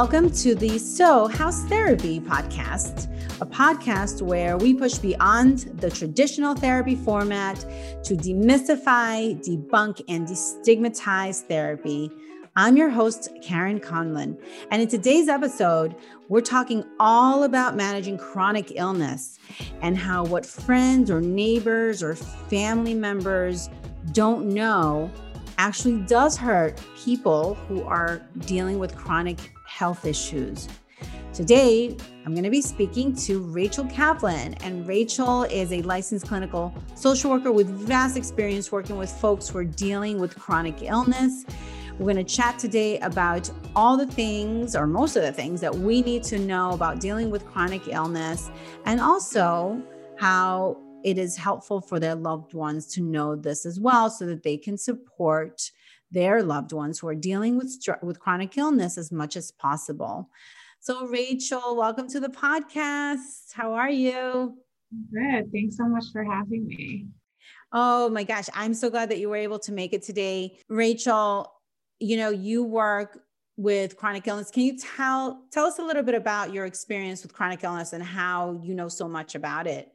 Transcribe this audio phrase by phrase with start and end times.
[0.00, 3.08] Welcome to the SoHo Therapy podcast,
[3.42, 7.58] a podcast where we push beyond the traditional therapy format
[8.04, 12.12] to demystify, debunk, and destigmatize therapy.
[12.54, 14.40] I'm your host, Karen Conlon.
[14.70, 15.96] And in today's episode,
[16.28, 19.40] we're talking all about managing chronic illness
[19.82, 23.68] and how what friends or neighbors or family members
[24.12, 25.10] don't know
[25.58, 30.68] actually does hurt people who are dealing with chronic health issues.
[31.32, 31.96] Today,
[32.26, 34.54] I'm going to be speaking to Rachel Kaplan.
[34.54, 39.58] And Rachel is a licensed clinical social worker with vast experience working with folks who
[39.58, 41.44] are dealing with chronic illness.
[41.96, 45.72] We're going to chat today about all the things, or most of the things, that
[45.72, 48.50] we need to know about dealing with chronic illness
[48.84, 49.80] and also
[50.18, 54.42] how it is helpful for their loved ones to know this as well so that
[54.42, 55.70] they can support
[56.10, 60.30] their loved ones who are dealing with with chronic illness as much as possible.
[60.80, 63.52] So Rachel, welcome to the podcast.
[63.52, 64.56] How are you?
[65.12, 65.52] Good.
[65.52, 67.06] Thanks so much for having me.
[67.72, 70.58] Oh my gosh, I'm so glad that you were able to make it today.
[70.68, 71.52] Rachel,
[71.98, 73.20] you know, you work
[73.56, 74.50] with chronic illness.
[74.50, 78.02] Can you tell tell us a little bit about your experience with chronic illness and
[78.02, 79.92] how you know so much about it?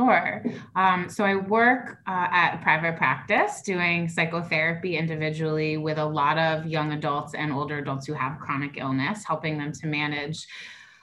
[0.00, 0.42] Sure.
[0.76, 6.66] Um, so I work uh, at private practice doing psychotherapy individually with a lot of
[6.66, 10.46] young adults and older adults who have chronic illness, helping them to manage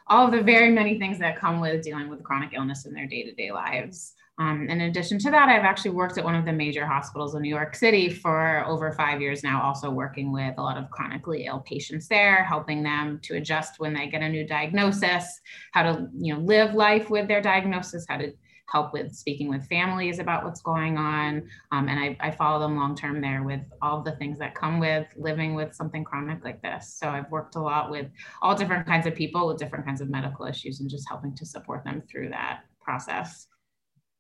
[0.07, 3.05] all of the very many things that come with dealing with chronic illness in their
[3.05, 4.13] day to day lives.
[4.39, 7.41] Um, in addition to that, I've actually worked at one of the major hospitals in
[7.41, 11.45] New York City for over five years now, also working with a lot of chronically
[11.45, 16.07] ill patients there, helping them to adjust when they get a new diagnosis, how to
[16.19, 18.31] you know live life with their diagnosis, how to
[18.67, 21.47] help with speaking with families about what's going on.
[21.71, 24.79] Um, and I, I, follow them long term there with all the things that come
[24.79, 26.97] with living with something chronic like this.
[26.99, 28.07] So I've worked a lot with
[28.41, 31.45] all different kinds of people with different kinds of medical issues and just helping to
[31.45, 33.47] support them through that process.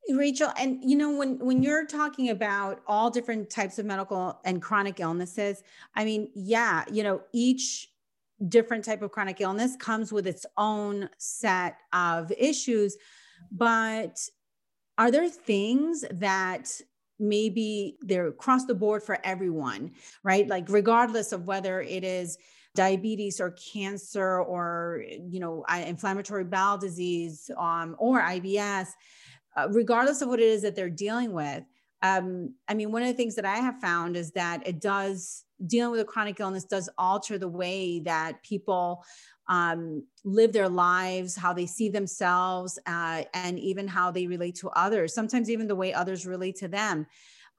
[0.09, 4.61] Rachel, and you know, when when you're talking about all different types of medical and
[4.61, 5.63] chronic illnesses,
[5.95, 7.89] I mean, yeah, you know, each
[8.47, 12.95] different type of chronic illness comes with its own set of issues,
[13.51, 14.17] but
[14.97, 16.69] are there things that
[17.19, 19.91] maybe they're across the board for everyone,
[20.23, 20.47] right?
[20.47, 22.37] Like, regardless of whether it is
[22.75, 28.87] diabetes or cancer or you know inflammatory bowel disease um, or IBS,
[29.57, 31.63] uh, regardless of what it is that they're dealing with.
[32.03, 35.43] Um, I mean, one of the things that I have found is that it does
[35.65, 39.03] dealing with a chronic illness does alter the way that people
[39.49, 44.69] um, live their lives, how they see themselves, uh, and even how they relate to
[44.69, 47.07] others, sometimes even the way others relate to them.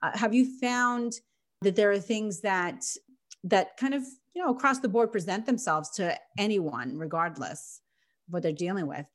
[0.03, 1.15] Uh, have you found
[1.63, 2.85] that there are things that
[3.45, 4.03] that kind of
[4.35, 7.81] you know across the board present themselves to anyone regardless
[8.27, 9.07] of what they're dealing with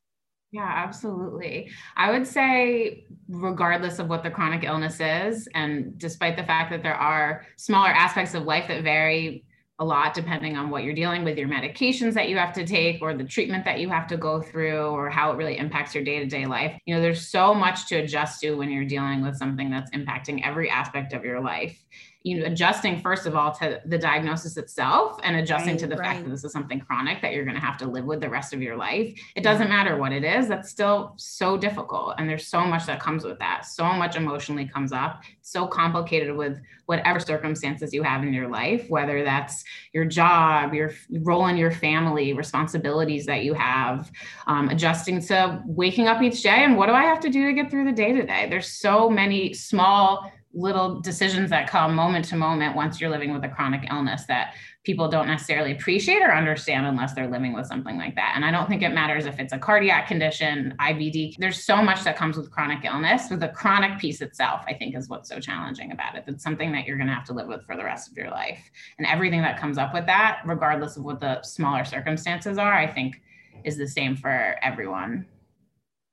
[0.53, 1.71] yeah, absolutely.
[1.97, 6.83] I would say, regardless of what the chronic illness is, and despite the fact that
[6.83, 9.45] there are smaller aspects of life that vary
[9.79, 13.01] a lot depending on what you're dealing with, your medications that you have to take,
[13.01, 16.03] or the treatment that you have to go through, or how it really impacts your
[16.03, 16.79] day to day life.
[16.85, 20.45] You know, there's so much to adjust to when you're dealing with something that's impacting
[20.45, 21.83] every aspect of your life
[22.23, 25.95] you know adjusting first of all to the diagnosis itself and adjusting right, to the
[25.97, 26.07] right.
[26.07, 28.29] fact that this is something chronic that you're going to have to live with the
[28.29, 29.13] rest of your life.
[29.35, 33.01] It doesn't matter what it is that's still so difficult and there's so much that
[33.01, 33.65] comes with that.
[33.65, 38.89] So much emotionally comes up so complicated with whatever circumstances you have in your life
[38.89, 40.91] whether that's your job your
[41.21, 44.09] role in your family responsibilities that you have
[44.47, 47.53] um, adjusting to waking up each day and what do i have to do to
[47.53, 52.25] get through the day to day there's so many small little decisions that come moment
[52.25, 54.53] to moment once you're living with a chronic illness that
[54.83, 58.33] people don't necessarily appreciate or understand unless they're living with something like that.
[58.35, 61.37] And I don't think it matters if it's a cardiac condition, IBD.
[61.37, 63.29] There's so much that comes with chronic illness.
[63.29, 66.25] But the chronic piece itself, I think, is what's so challenging about it.
[66.27, 68.29] It's something that you're going to have to live with for the rest of your
[68.29, 68.59] life.
[68.97, 72.87] And everything that comes up with that, regardless of what the smaller circumstances are, I
[72.87, 73.21] think
[73.63, 75.25] is the same for everyone.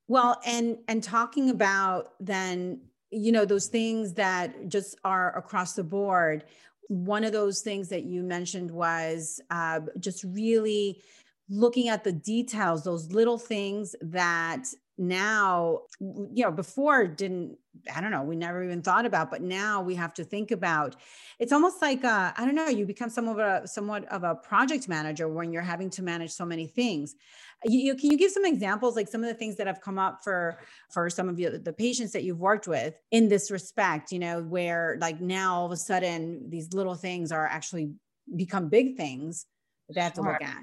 [0.09, 5.85] Well, and and talking about then you know those things that just are across the
[5.85, 6.45] board.
[6.89, 11.03] One of those things that you mentioned was uh, just really
[11.51, 14.67] looking at the details those little things that
[14.97, 17.57] now you know before didn't
[17.93, 20.97] i don't know we never even thought about but now we have to think about.
[21.39, 24.35] It's almost like uh, i don't know you become somewhat of a somewhat of a
[24.37, 27.17] project manager when you're having to manage so many things
[27.65, 29.99] you, you, can you give some examples like some of the things that have come
[29.99, 30.59] up for
[30.91, 34.43] for some of you the patients that you've worked with in this respect you know
[34.43, 37.93] where like now all of a sudden these little things are actually
[38.37, 39.47] become big things
[39.89, 40.25] that they have sure.
[40.25, 40.63] to look at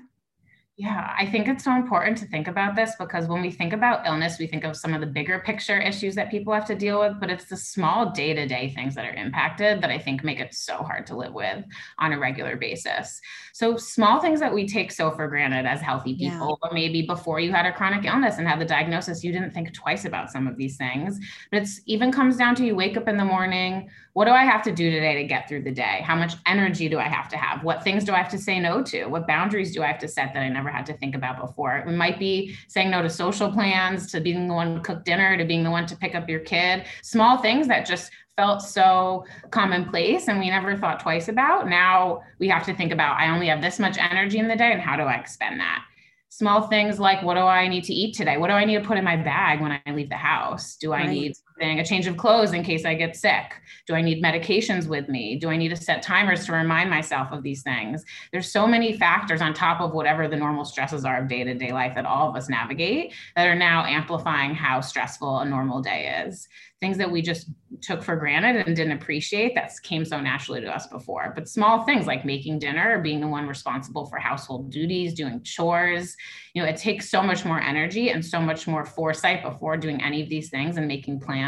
[0.79, 4.05] Yeah, I think it's so important to think about this because when we think about
[4.05, 6.99] illness, we think of some of the bigger picture issues that people have to deal
[6.99, 10.23] with, but it's the small day to day things that are impacted that I think
[10.23, 11.65] make it so hard to live with
[11.97, 13.19] on a regular basis.
[13.53, 16.69] So, small things that we take so for granted as healthy people, yeah.
[16.69, 19.73] or maybe before you had a chronic illness and had the diagnosis, you didn't think
[19.73, 21.19] twice about some of these things.
[21.49, 24.45] But it's even comes down to you wake up in the morning, what do I
[24.45, 26.01] have to do today to get through the day?
[26.03, 27.63] How much energy do I have to have?
[27.63, 29.05] What things do I have to say no to?
[29.05, 31.77] What boundaries do I have to set that I never had to think about before?
[31.77, 35.37] It might be saying no to social plans, to being the one to cook dinner,
[35.37, 36.85] to being the one to pick up your kid.
[37.01, 41.67] Small things that just felt so commonplace and we never thought twice about.
[41.67, 44.71] Now we have to think about I only have this much energy in the day
[44.71, 45.83] and how do I expend that?
[46.29, 48.37] Small things like what do I need to eat today?
[48.37, 50.75] What do I need to put in my bag when I leave the house?
[50.75, 51.09] Do I right.
[51.09, 53.53] need something, a change of clothes in case I get sick?
[53.87, 55.37] Do I need medications with me?
[55.37, 58.03] Do I need to set timers to remind myself of these things?
[58.31, 61.53] There's so many factors on top of whatever the normal stresses are of day to
[61.53, 65.81] day life that all of us navigate that are now amplifying how stressful a normal
[65.81, 66.47] day is
[66.79, 67.49] things that we just
[67.81, 71.31] took for granted and didn't appreciate that came so naturally to us before.
[71.33, 76.15] But small things like making dinner being the one responsible for household duties, doing chores,
[76.53, 80.01] you know, it takes so much more energy and so much more foresight before doing
[80.03, 81.46] any of these things and making plans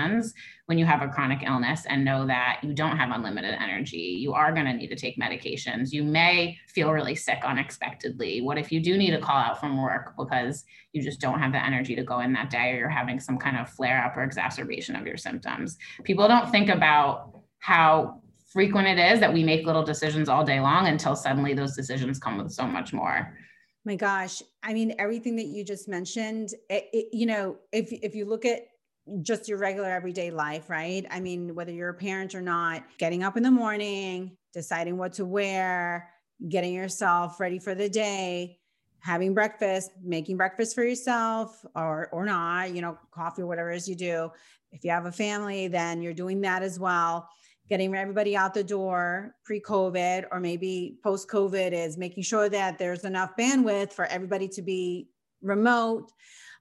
[0.66, 3.98] when you have a chronic illness and know that you don't have unlimited energy.
[3.98, 5.92] You are going to need to take medications.
[5.92, 8.42] You may feel really sick unexpectedly.
[8.42, 11.52] What if you do need to call out from work because you just don't have
[11.52, 14.16] the energy to go in that day or you're having some kind of flare up
[14.16, 15.78] or exacerbation of your symptoms?
[16.04, 18.22] People don't think about how
[18.52, 22.20] frequent it is that we make little decisions all day long until suddenly those decisions
[22.20, 23.34] come with so much more
[23.86, 28.16] my gosh i mean everything that you just mentioned it, it, you know if if
[28.16, 28.68] you look at
[29.22, 31.06] just your regular everyday life, right?
[31.10, 35.14] I mean, whether you're a parent or not, getting up in the morning, deciding what
[35.14, 36.10] to wear,
[36.48, 38.60] getting yourself ready for the day,
[39.00, 43.88] having breakfast, making breakfast for yourself or or not, you know, coffee, whatever it is
[43.88, 44.30] you do.
[44.72, 47.28] If you have a family, then you're doing that as well.
[47.70, 53.32] Getting everybody out the door pre-COVID or maybe post-COVID is making sure that there's enough
[53.38, 55.10] bandwidth for everybody to be
[55.42, 56.12] remote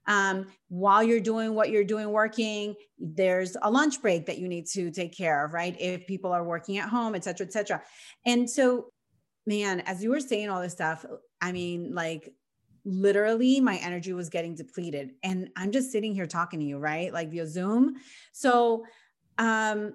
[0.08, 4.66] um, while you're doing what you're doing working there's a lunch break that you need
[4.66, 5.76] to take care of right?
[5.78, 7.82] If people are working at home et cetera et cetera.
[8.26, 8.86] And so
[9.46, 11.06] man as you were saying all this stuff
[11.40, 12.34] i mean like
[12.84, 15.12] literally my energy was getting depleted.
[15.22, 17.12] And i'm just sitting here talking to you right?
[17.12, 17.94] Like via zoom.
[18.32, 18.84] So
[19.36, 19.92] um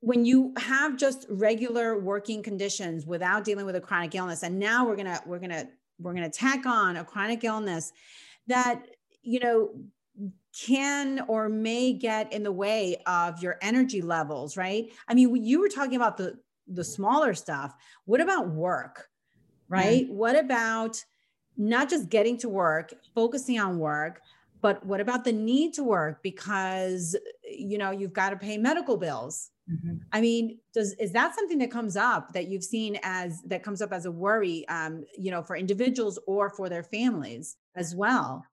[0.00, 4.86] when you have just regular working conditions without dealing with a chronic illness and now
[4.86, 5.66] we're going to we're going to
[5.98, 7.92] we're going to tack on a chronic illness
[8.46, 8.84] that
[9.24, 9.70] you know
[10.66, 14.92] can or may get in the way of your energy levels right?
[15.08, 17.74] I mean you were talking about the the smaller stuff.
[18.04, 19.08] What about work
[19.68, 20.04] right?
[20.04, 20.14] Mm-hmm.
[20.14, 21.02] what about
[21.56, 24.20] not just getting to work focusing on work
[24.60, 28.96] but what about the need to work because you know you've got to pay medical
[28.96, 29.50] bills?
[29.70, 29.94] Mm-hmm.
[30.12, 33.80] i mean does is that something that comes up that you've seen as that comes
[33.80, 38.44] up as a worry um, you know for individuals or for their families as well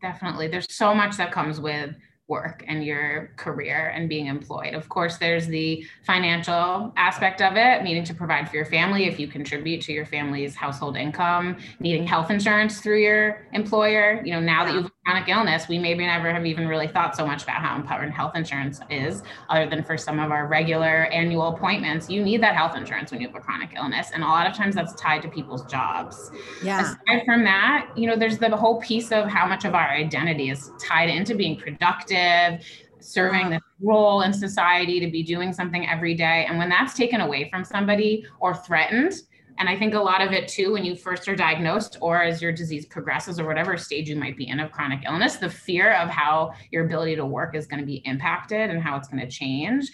[0.00, 0.48] Definitely.
[0.48, 1.96] There's so much that comes with
[2.28, 4.74] work and your career and being employed.
[4.74, 9.20] Of course, there's the financial aspect of it, needing to provide for your family if
[9.20, 14.20] you contribute to your family's household income, needing health insurance through your employer.
[14.24, 17.24] You know, now that you've chronic illness, we maybe never have even really thought so
[17.24, 21.54] much about how important health insurance is, other than for some of our regular annual
[21.54, 22.10] appointments.
[22.10, 24.10] You need that health insurance when you have a chronic illness.
[24.12, 26.32] And a lot of times that's tied to people's jobs.
[26.60, 26.80] Yeah.
[26.80, 30.50] Aside from that, you know, there's the whole piece of how much of our identity
[30.50, 32.66] is tied into being productive,
[32.98, 33.50] serving uh-huh.
[33.50, 36.46] this role in society, to be doing something every day.
[36.48, 39.12] And when that's taken away from somebody or threatened,
[39.58, 42.42] and I think a lot of it too, when you first are diagnosed or as
[42.42, 45.94] your disease progresses or whatever stage you might be in of chronic illness, the fear
[45.94, 49.20] of how your ability to work is going to be impacted and how it's going
[49.20, 49.90] to change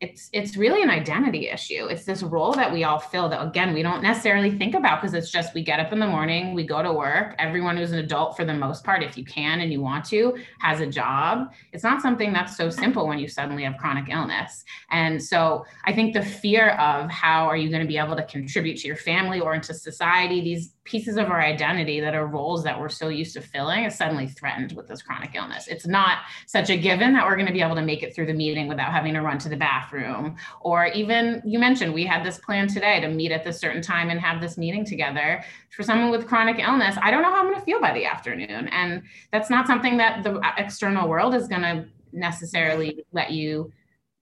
[0.00, 3.72] it's it's really an identity issue it's this role that we all fill that again
[3.72, 6.64] we don't necessarily think about because it's just we get up in the morning we
[6.64, 9.72] go to work everyone who's an adult for the most part if you can and
[9.72, 13.64] you want to has a job it's not something that's so simple when you suddenly
[13.64, 17.88] have chronic illness and so i think the fear of how are you going to
[17.88, 22.00] be able to contribute to your family or into society these pieces of our identity
[22.00, 25.34] that are roles that we're so used to filling is suddenly threatened with this chronic
[25.34, 25.66] illness.
[25.66, 28.26] It's not such a given that we're going to be able to make it through
[28.26, 29.85] the meeting without having to run to the bathroom.
[30.60, 34.10] Or even you mentioned we had this plan today to meet at this certain time
[34.10, 35.44] and have this meeting together.
[35.70, 38.04] For someone with chronic illness, I don't know how I'm going to feel by the
[38.04, 38.68] afternoon.
[38.68, 39.02] And
[39.32, 43.72] that's not something that the external world is going to necessarily let you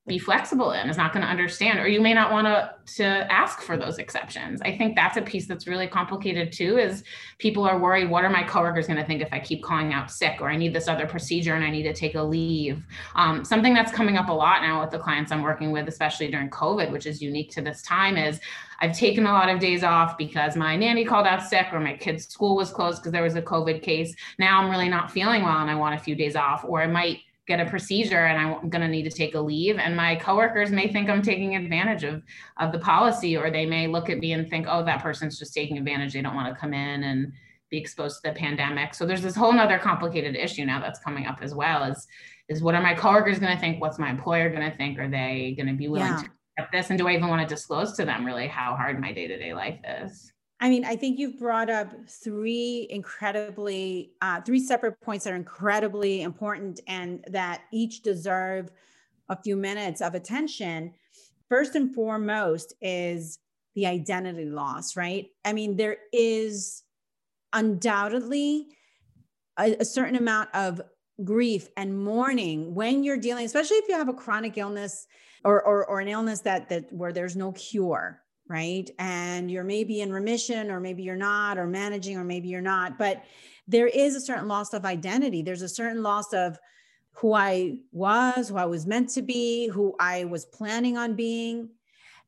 [0.07, 3.05] be flexible in is not going to understand or you may not want to to
[3.33, 4.61] ask for those exceptions.
[4.61, 7.05] I think that's a piece that's really complicated too is
[7.39, 10.11] people are worried what are my coworkers going to think if i keep calling out
[10.11, 12.85] sick or i need this other procedure and i need to take a leave?
[13.15, 16.31] Um, something that's coming up a lot now with the clients i'm working with especially
[16.31, 18.41] during covid which is unique to this time is
[18.81, 21.97] i've taken a lot of days off because my nanny called out sick or my
[21.97, 24.15] kid's school was closed because there was a covid case.
[24.39, 26.87] Now i'm really not feeling well and i want a few days off or i
[26.87, 29.79] might get a procedure and I'm going to need to take a leave.
[29.79, 32.23] And my coworkers may think I'm taking advantage of,
[32.59, 35.53] of the policy, or they may look at me and think, oh, that person's just
[35.53, 36.15] taking advantage.
[36.15, 37.33] They don't want to come in and
[37.71, 38.95] be exposed to the pandemic.
[38.95, 42.07] So there's this whole other complicated issue now that's coming up as well is,
[42.49, 43.81] is what are my coworkers going to think?
[43.81, 44.99] What's my employer going to think?
[44.99, 46.23] Are they going to be willing yeah.
[46.23, 46.91] to accept this?
[46.91, 49.81] And do I even want to disclose to them really how hard my day-to-day life
[50.03, 50.34] is?
[50.65, 55.37] I mean, I think you've brought up three incredibly, uh, three separate points that are
[55.37, 58.71] incredibly important and that each deserve
[59.29, 60.95] a few minutes of attention.
[61.51, 63.41] First and foremost is
[63.75, 65.27] the identity loss, right?
[65.45, 66.83] I mean, there is
[67.53, 68.69] undoubtedly
[69.59, 70.81] a, a certain amount of
[71.23, 75.07] grief and mourning when you're dealing, especially if you have a chronic illness
[75.45, 78.89] or, or, or an illness that, that where there's no cure, right?
[78.99, 82.99] And you're maybe in remission, or maybe you're not, or managing, or maybe you're not.
[82.99, 83.25] But
[83.67, 85.43] there is a certain loss of identity.
[85.43, 86.59] There's a certain loss of
[87.13, 91.71] who I was, who I was meant to be, who I was planning on being.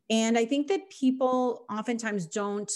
[0.08, 2.70] And I think that people oftentimes don't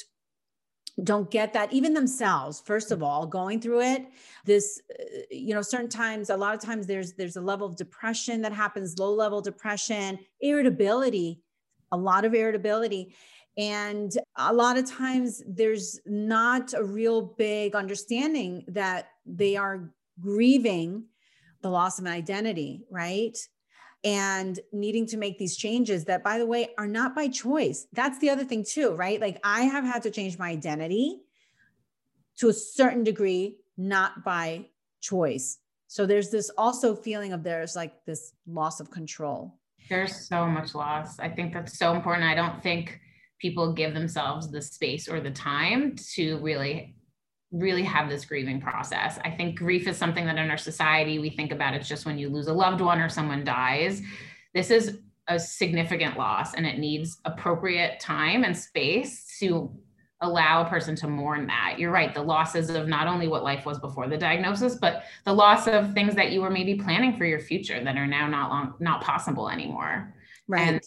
[1.04, 4.06] don't get that even themselves first of all going through it
[4.44, 7.76] this uh, you know certain times a lot of times there's there's a level of
[7.76, 11.40] depression that happens low level depression irritability
[11.92, 13.14] a lot of irritability.
[13.58, 21.04] And a lot of times there's not a real big understanding that they are grieving
[21.62, 23.36] the loss of an identity, right?
[24.02, 27.86] And needing to make these changes that, by the way, are not by choice.
[27.92, 29.20] That's the other thing, too, right?
[29.20, 31.20] Like I have had to change my identity
[32.38, 34.68] to a certain degree, not by
[35.02, 35.58] choice.
[35.86, 39.59] So there's this also feeling of there's like this loss of control.
[39.88, 41.18] There's so much loss.
[41.18, 42.24] I think that's so important.
[42.24, 43.00] I don't think
[43.38, 46.94] people give themselves the space or the time to really
[47.52, 49.18] really have this grieving process.
[49.24, 52.16] I think grief is something that in our society we think about it's just when
[52.16, 54.02] you lose a loved one or someone dies.
[54.54, 59.72] This is a significant loss and it needs appropriate time and space to
[60.20, 61.76] allow a person to mourn that.
[61.78, 62.12] You're right.
[62.12, 65.94] The losses of not only what life was before the diagnosis, but the loss of
[65.94, 69.02] things that you were maybe planning for your future that are now not long, not
[69.02, 70.14] possible anymore.
[70.46, 70.68] Right.
[70.68, 70.80] And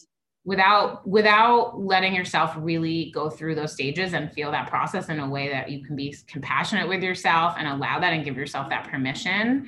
[0.46, 5.30] without without letting yourself really go through those stages and feel that process in a
[5.30, 8.86] way that you can be compassionate with yourself and allow that and give yourself that
[8.90, 9.66] permission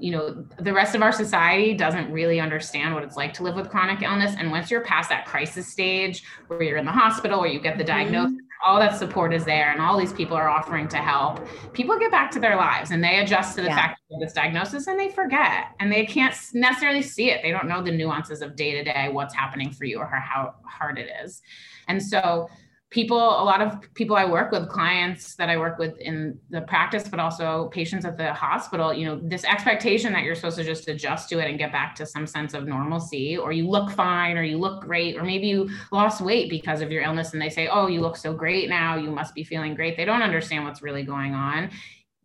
[0.00, 3.54] you know the rest of our society doesn't really understand what it's like to live
[3.54, 7.38] with chronic illness and once you're past that crisis stage where you're in the hospital
[7.38, 10.36] or you get the diagnosis mm-hmm all that support is there and all these people
[10.36, 13.68] are offering to help people get back to their lives and they adjust to the
[13.68, 13.76] yeah.
[13.76, 17.68] fact of this diagnosis and they forget and they can't necessarily see it they don't
[17.68, 21.08] know the nuances of day to day what's happening for you or how hard it
[21.24, 21.42] is
[21.88, 22.48] and so
[22.90, 26.60] people a lot of people i work with clients that i work with in the
[26.62, 30.62] practice but also patients at the hospital you know this expectation that you're supposed to
[30.62, 33.90] just adjust to it and get back to some sense of normalcy or you look
[33.90, 37.42] fine or you look great or maybe you lost weight because of your illness and
[37.42, 38.96] they say oh you look so great now.
[38.96, 39.96] You must be feeling great.
[39.96, 41.70] They don't understand what's really going on.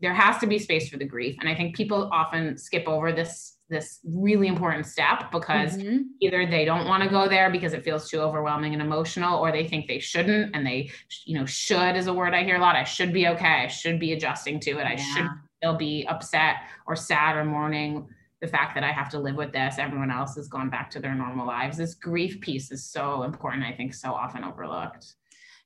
[0.01, 1.37] There has to be space for the grief.
[1.39, 6.03] And i think people often skip over this this really important step because mm-hmm.
[6.19, 9.51] either they don't want to go there because it feels too overwhelming and emotional or
[9.51, 10.91] they think they shouldn't and they
[11.25, 12.75] you know should is a word i hear a lot.
[12.75, 13.63] I should be okay.
[13.63, 14.85] I should be adjusting to it.
[14.85, 18.07] I should still be upset or sad or mourning
[18.41, 19.79] the fact that i have to live with this.
[19.79, 21.77] Everyone else has gone back to their normal lives.
[21.77, 25.15] This grief piece is so important i think so often overlooked.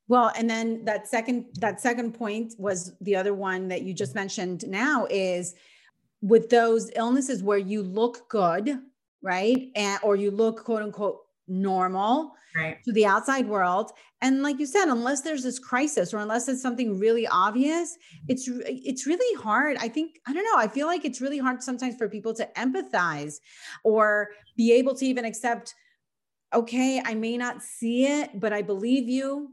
[0.07, 4.13] Well, and then that second that second point was the other one that you just
[4.13, 5.55] mentioned now is
[6.21, 8.79] with those illnesses where you look good,
[9.21, 9.69] right?
[9.75, 12.77] And or you look quote unquote normal right.
[12.83, 13.91] to the outside world.
[14.21, 18.49] And like you said, unless there's this crisis or unless it's something really obvious, it's
[18.51, 19.77] it's really hard.
[19.77, 20.57] I think I don't know.
[20.57, 23.35] I feel like it's really hard sometimes for people to empathize
[23.83, 25.75] or be able to even accept
[26.53, 29.49] okay, I may not see it, but I believe you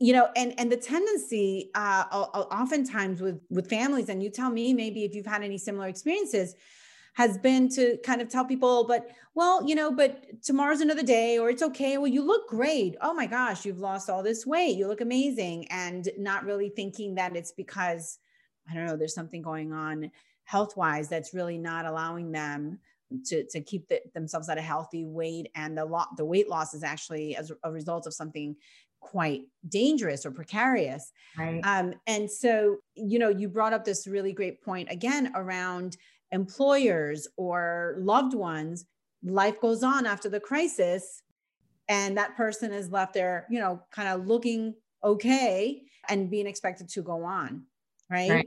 [0.00, 4.72] you know and and the tendency uh oftentimes with with families and you tell me
[4.72, 6.54] maybe if you've had any similar experiences
[7.14, 11.36] has been to kind of tell people but well you know but tomorrow's another day
[11.38, 11.98] or it's okay.
[11.98, 12.96] Well you look great.
[13.00, 14.76] Oh my gosh you've lost all this weight.
[14.76, 15.66] You look amazing.
[15.70, 18.18] And not really thinking that it's because
[18.70, 20.10] i don't know there's something going on
[20.44, 22.78] health wise that's really not allowing them
[23.24, 26.74] to, to keep the, themselves at a healthy weight and the lot the weight loss
[26.74, 28.54] is actually as a result of something
[29.00, 31.12] quite dangerous or precarious.
[31.36, 31.60] Right.
[31.64, 35.96] um, and so you know you brought up this really great point again around
[36.32, 38.84] employers or loved ones.
[39.22, 41.22] Life goes on after the crisis
[41.88, 46.88] and that person is left there you know kind of looking okay and being expected
[46.88, 47.64] to go on
[48.10, 48.46] right, right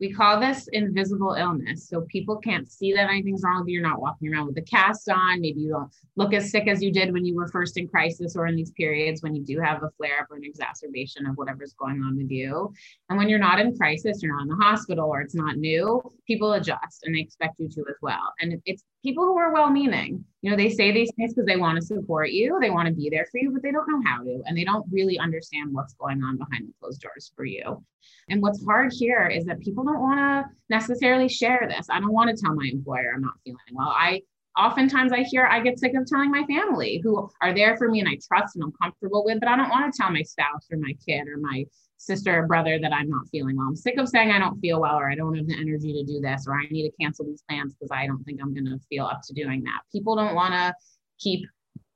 [0.00, 1.88] we call this invisible illness.
[1.88, 3.80] So people can't see that anything's wrong with you.
[3.80, 5.40] You're not walking around with a cast on.
[5.40, 8.36] Maybe you don't look as sick as you did when you were first in crisis
[8.36, 11.36] or in these periods when you do have a flare up or an exacerbation of
[11.36, 12.72] whatever's going on with you.
[13.08, 16.00] And when you're not in crisis, you're not in the hospital or it's not new,
[16.26, 18.32] people adjust and they expect you to as well.
[18.40, 20.24] And it's people who are well meaning.
[20.40, 22.94] You know, they say these things because they want to support you, they want to
[22.94, 25.72] be there for you, but they don't know how to, and they don't really understand
[25.72, 27.84] what's going on behind the closed doors for you.
[28.28, 31.88] And what's hard here is that people don't want to necessarily share this.
[31.90, 33.88] I don't want to tell my employer I'm not feeling well.
[33.88, 34.22] I
[34.58, 38.00] oftentimes I hear I get sick of telling my family who are there for me
[38.00, 40.66] and I trust and I'm comfortable with, but I don't want to tell my spouse
[40.70, 41.64] or my kid or my
[41.96, 43.68] sister or brother that I'm not feeling well.
[43.68, 46.04] I'm sick of saying I don't feel well or I don't have the energy to
[46.04, 48.66] do this or I need to cancel these plans because I don't think I'm going
[48.66, 49.80] to feel up to doing that.
[49.92, 50.74] People don't want to
[51.18, 51.46] keep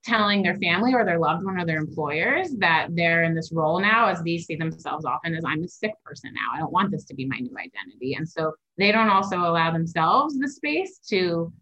[0.05, 3.81] telling their family or their loved one or their employers that they're in this role
[3.81, 6.55] now as these see themselves often as I'm a sick person now.
[6.55, 8.15] I don't want this to be my new identity.
[8.15, 11.53] And so they don't also allow themselves the space to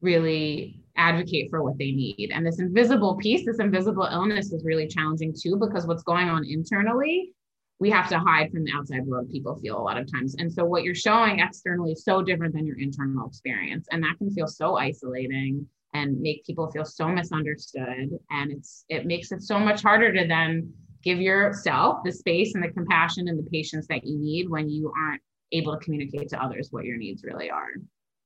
[0.00, 2.30] really advocate for what they need.
[2.32, 6.44] And this invisible piece, this invisible illness is really challenging too, because what's going on
[6.44, 7.34] internally
[7.80, 10.36] we have to hide from the outside world people feel a lot of times.
[10.38, 13.88] And so what you're showing externally is so different than your internal experience.
[13.90, 18.10] And that can feel so isolating and make people feel so misunderstood.
[18.30, 22.62] And it's it makes it so much harder to then give yourself the space and
[22.62, 26.42] the compassion and the patience that you need when you aren't able to communicate to
[26.42, 27.70] others what your needs really are.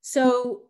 [0.02, 0.62] So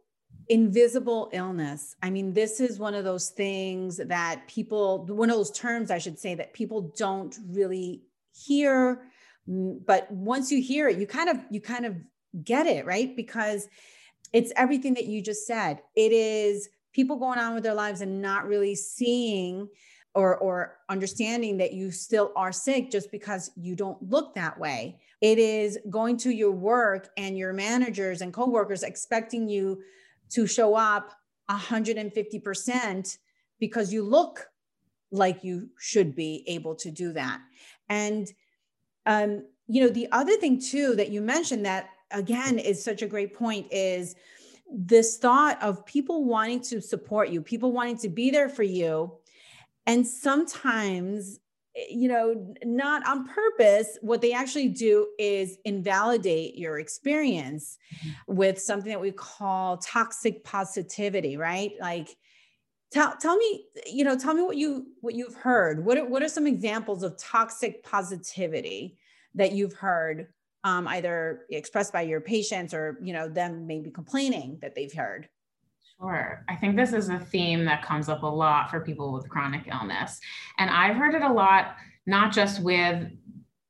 [0.48, 1.96] invisible illness.
[2.02, 5.98] I mean this is one of those things that people one of those terms i
[5.98, 9.02] should say that people don't really hear.
[9.46, 11.96] But once you hear it you kind of you kind of
[12.44, 13.14] get it right?
[13.16, 13.68] Because
[14.32, 15.80] it's everything that you just said.
[15.94, 19.68] It is people going on with their lives and not really seeing
[20.14, 25.00] or or understanding that you still are sick just because you don't look that way.
[25.20, 29.80] It is going to your work and your managers and coworkers expecting you
[30.30, 31.12] to show up
[31.50, 33.18] 150%
[33.60, 34.46] because you look
[35.10, 37.40] like you should be able to do that
[37.88, 38.28] and,
[39.06, 43.06] um, you know, the other thing too that you mentioned that again is such a
[43.06, 44.14] great point is
[44.70, 49.12] this thought of people wanting to support you, people wanting to be there for you.
[49.86, 51.40] And sometimes,
[51.74, 58.34] you know, not on purpose, what they actually do is invalidate your experience mm-hmm.
[58.34, 61.72] with something that we call toxic positivity, right?
[61.80, 62.16] Like,
[62.92, 66.22] tell tell me you know tell me what you what you've heard what are, what
[66.22, 68.96] are some examples of toxic positivity
[69.34, 70.28] that you've heard
[70.62, 75.28] um, either expressed by your patients or you know them maybe complaining that they've heard
[76.00, 76.44] Sure.
[76.48, 79.66] I think this is a theme that comes up a lot for people with chronic
[79.68, 80.20] illness.
[80.58, 81.76] And I've heard it a lot,
[82.06, 83.08] not just with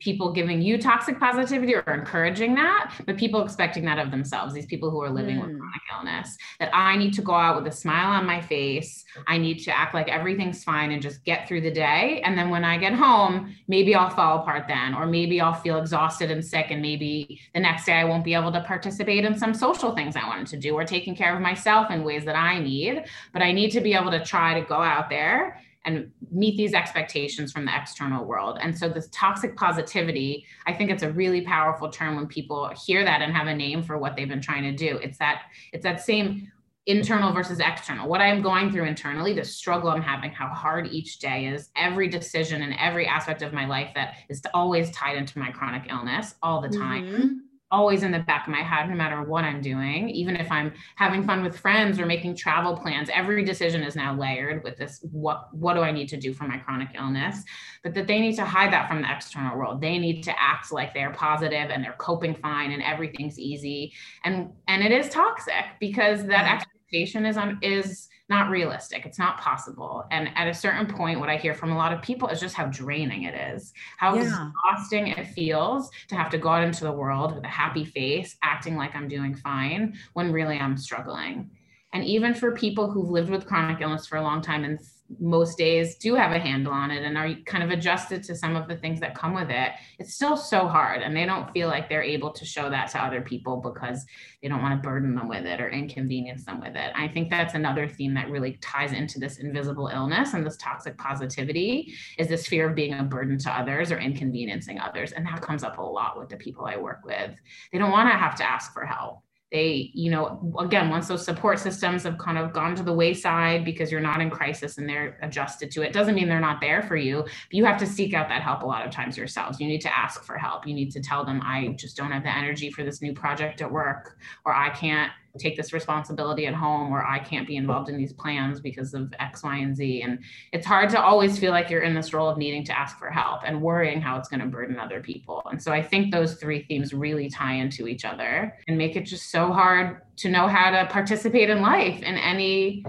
[0.04, 4.66] people giving you toxic positivity or encouraging that, but people expecting that of themselves, these
[4.66, 5.40] people who are living mm.
[5.40, 9.04] with chronic illness, that I need to go out with a smile on my face.
[9.26, 12.20] I need to act like everything's fine and just get through the day.
[12.22, 15.78] And then when I get home, maybe I'll fall apart then, or maybe I'll feel
[15.78, 16.66] exhausted and sick.
[16.68, 20.16] And maybe the next day I won't be able to participate in some social things
[20.16, 23.04] I wanted to do or taking care of myself in ways that I need.
[23.32, 26.74] But I need to be able to try to go out there and meet these
[26.74, 28.58] expectations from the external world.
[28.60, 33.04] And so this toxic positivity, I think it's a really powerful term when people hear
[33.04, 34.98] that and have a name for what they've been trying to do.
[34.98, 35.42] It's that
[35.72, 36.50] it's that same
[36.86, 38.08] internal versus external.
[38.08, 42.08] What I'm going through internally, the struggle I'm having, how hard each day is, every
[42.08, 46.34] decision and every aspect of my life that is always tied into my chronic illness
[46.42, 47.04] all the time.
[47.04, 47.34] Mm-hmm
[47.74, 50.72] always in the back of my head no matter what i'm doing even if i'm
[50.96, 55.04] having fun with friends or making travel plans every decision is now layered with this
[55.10, 57.44] what what do i need to do for my chronic illness?
[57.82, 59.80] But that they need to hide that from the external world.
[59.80, 63.92] They need to act like they're positive and they're coping fine and everything's easy.
[64.24, 69.04] And and it is toxic because that expectation is on is not realistic.
[69.04, 70.04] It's not possible.
[70.10, 72.54] And at a certain point, what I hear from a lot of people is just
[72.54, 74.22] how draining it is, how yeah.
[74.22, 78.36] exhausting it feels to have to go out into the world with a happy face,
[78.42, 81.50] acting like I'm doing fine when really I'm struggling.
[81.92, 84.80] And even for people who've lived with chronic illness for a long time and
[85.20, 88.56] most days do have a handle on it and are kind of adjusted to some
[88.56, 91.02] of the things that come with it, it's still so hard.
[91.02, 94.04] And they don't feel like they're able to show that to other people because
[94.42, 96.92] they don't want to burden them with it or inconvenience them with it.
[96.94, 100.96] I think that's another theme that really ties into this invisible illness and this toxic
[100.96, 105.12] positivity is this fear of being a burden to others or inconveniencing others.
[105.12, 107.32] And that comes up a lot with the people I work with.
[107.72, 109.23] They don't want to have to ask for help
[109.54, 113.64] they you know again once those support systems have kind of gone to the wayside
[113.64, 116.82] because you're not in crisis and they're adjusted to it doesn't mean they're not there
[116.82, 119.60] for you you have to seek out that help a lot of times yourselves.
[119.60, 120.66] You need to ask for help.
[120.66, 123.62] You need to tell them i just don't have the energy for this new project
[123.62, 127.88] at work or i can't take this responsibility at home or I can't be involved
[127.88, 130.02] in these plans because of X, Y, and Z.
[130.02, 130.20] And
[130.52, 133.10] it's hard to always feel like you're in this role of needing to ask for
[133.10, 135.42] help and worrying how it's going to burden other people.
[135.50, 139.02] And so I think those three themes really tie into each other and make it
[139.02, 142.84] just so hard to know how to participate in life in any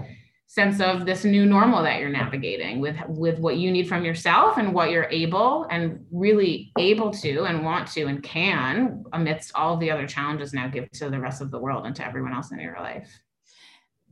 [0.48, 4.58] sense of this new normal that you're navigating with with what you need from yourself
[4.58, 9.76] and what you're able and really able to and want to and can amidst all
[9.76, 12.52] the other challenges now give to the rest of the world and to everyone else
[12.52, 13.10] in your life.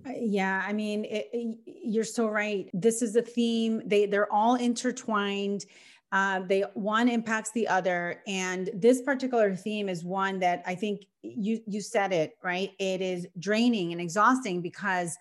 [0.07, 2.68] Uh, yeah i mean it, it, you're so right.
[2.75, 3.83] This is a theme.
[3.87, 5.64] They they're all intertwined.
[6.11, 8.23] Uh, they one impacts the other.
[8.27, 12.73] And this particular theme is one that i think you you said it right?
[12.81, 15.16] It is draining and exhausting because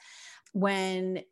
[0.54, 1.24] when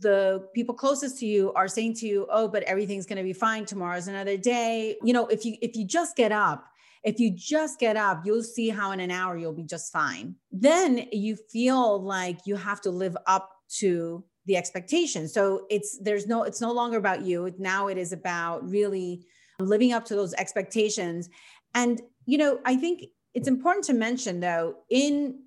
[0.00, 3.32] the people closest to you are saying to you oh but everything's going to be
[3.32, 4.96] fine tomorrow's another day.
[5.02, 6.66] You know if you if you just get up
[7.02, 10.34] if you just get up you'll see how in an hour you'll be just fine.
[10.52, 16.26] Then you feel like you have to live up to the expectation so it's there's
[16.26, 17.54] no it's no longer about you.
[17.58, 19.24] Now it is about really
[19.58, 21.28] living up to those expectations.
[21.74, 25.40] And you know i think it's important to mention though in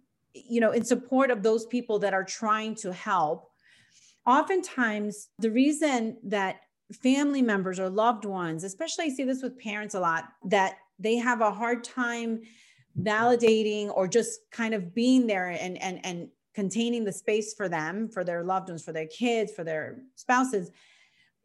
[0.48, 3.50] you know in support of those people that are trying to help
[4.26, 6.62] oftentimes the reason that
[7.02, 11.16] family members or loved ones especially i see this with parents a lot that they
[11.16, 12.42] have a hard time
[13.02, 18.10] validating or just kind of being there and and and containing the space for them
[18.10, 20.72] for their loved ones for their kids for their spouses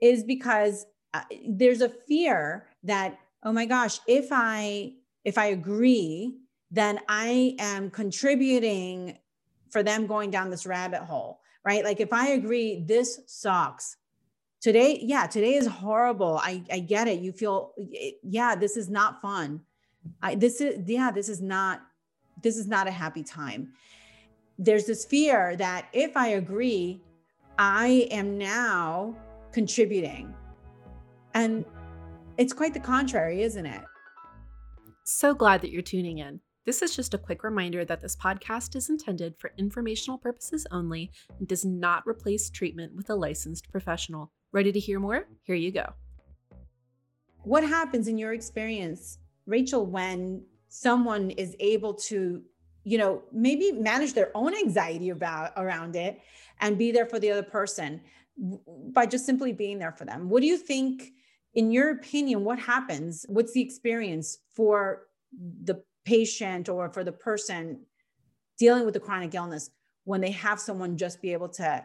[0.01, 4.93] is because uh, there's a fear that oh my gosh if i
[5.25, 6.35] if i agree
[6.73, 9.19] then I am contributing
[9.71, 11.85] for them going down this rabbit hole, right?
[11.85, 13.99] Like if I agree, this sucks.
[14.63, 16.41] Today, yeah, today is horrible.
[16.43, 17.21] I, I get it.
[17.21, 17.75] You feel,
[18.23, 19.61] yeah, this is not fun.
[20.23, 21.83] I, this is, yeah, this is not,
[22.43, 23.73] this is not a happy time.
[24.59, 27.03] There's this fear that if I agree,
[27.59, 29.15] I am now
[29.53, 30.35] contributing.
[31.35, 31.65] And
[32.39, 33.83] it's quite the contrary, isn't it?
[35.05, 36.41] So glad that you're tuning in.
[36.65, 41.11] This is just a quick reminder that this podcast is intended for informational purposes only
[41.41, 44.31] and does not replace treatment with a licensed professional.
[44.53, 45.27] Ready to hear more?
[45.43, 45.93] Here you go.
[47.43, 52.41] What happens in your experience, Rachel, when someone is able to,
[52.85, 56.21] you know, maybe manage their own anxiety about around it
[56.61, 58.01] and be there for the other person
[58.93, 60.29] by just simply being there for them?
[60.29, 61.11] What do you think,
[61.55, 63.27] in your opinion, what happens?
[63.29, 65.09] What's the experience for
[65.65, 67.81] the patient or for the person
[68.59, 69.71] dealing with the chronic illness
[70.05, 71.83] when they have someone just be able to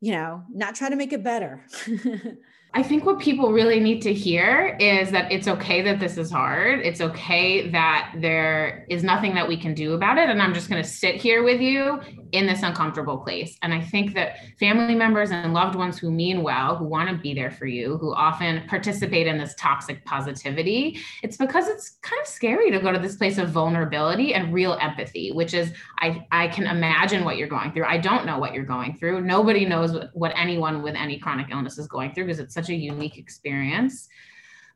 [0.00, 1.64] you know not try to make it better
[2.72, 6.30] I think what people really need to hear is that it's okay that this is
[6.30, 6.78] hard.
[6.80, 10.28] It's okay that there is nothing that we can do about it.
[10.28, 12.00] And I'm just going to sit here with you
[12.32, 13.56] in this uncomfortable place.
[13.62, 17.16] And I think that family members and loved ones who mean well, who want to
[17.16, 22.20] be there for you, who often participate in this toxic positivity, it's because it's kind
[22.20, 26.26] of scary to go to this place of vulnerability and real empathy, which is I,
[26.30, 27.84] I can imagine what you're going through.
[27.84, 29.22] I don't know what you're going through.
[29.22, 32.68] Nobody knows what, what anyone with any chronic illness is going through because it's such
[32.68, 34.08] a unique experience.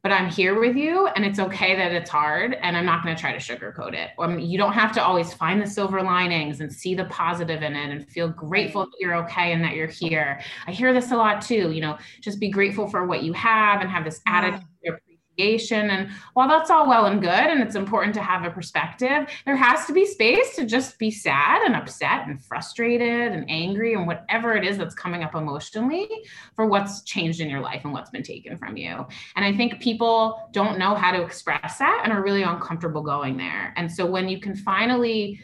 [0.05, 3.17] But I'm here with you, and it's okay that it's hard, and I'm not going
[3.17, 4.11] to try to sugarcoat it.
[4.19, 7.63] I mean, you don't have to always find the silver linings and see the positive
[7.63, 10.43] in it and feel grateful that you're okay and that you're here.
[10.67, 11.73] I hear this a lot too.
[11.73, 14.61] You know, just be grateful for what you have and have this attitude
[15.39, 19.57] and while that's all well and good, and it's important to have a perspective, there
[19.57, 24.07] has to be space to just be sad and upset and frustrated and angry and
[24.07, 26.09] whatever it is that's coming up emotionally
[26.55, 29.07] for what's changed in your life and what's been taken from you.
[29.37, 33.37] And I think people don't know how to express that and are really uncomfortable going
[33.37, 33.73] there.
[33.77, 35.41] And so when you can finally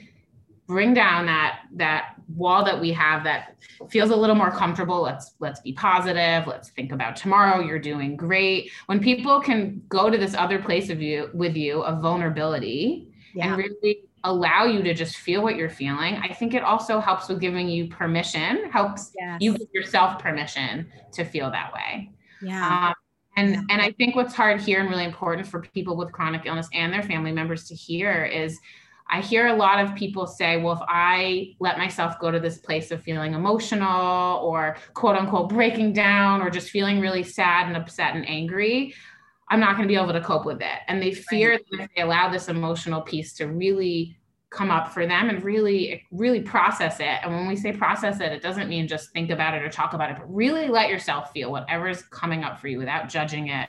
[0.66, 3.56] bring down that that wall that we have that
[3.90, 8.16] feels a little more comfortable let's let's be positive let's think about tomorrow you're doing
[8.16, 13.08] great when people can go to this other place of you with you of vulnerability
[13.34, 13.48] yeah.
[13.48, 16.16] and really allow you to just feel what you're feeling.
[16.16, 19.38] I think it also helps with giving you permission, helps yes.
[19.40, 22.10] you give yourself permission to feel that way.
[22.42, 22.88] Yeah.
[22.88, 22.94] Um,
[23.36, 23.60] and yeah.
[23.70, 26.92] and I think what's hard here and really important for people with chronic illness and
[26.92, 28.58] their family members to hear is
[29.11, 32.59] I hear a lot of people say, well, if I let myself go to this
[32.59, 37.77] place of feeling emotional or quote unquote breaking down or just feeling really sad and
[37.77, 38.94] upset and angry,
[39.49, 40.79] I'm not going to be able to cope with it.
[40.87, 41.64] And they fear right.
[41.73, 44.16] that if they allow this emotional piece to really
[44.51, 47.18] come up for them and really, really process it.
[47.23, 49.92] And when we say process it, it doesn't mean just think about it or talk
[49.92, 53.49] about it, but really let yourself feel whatever is coming up for you without judging
[53.49, 53.68] it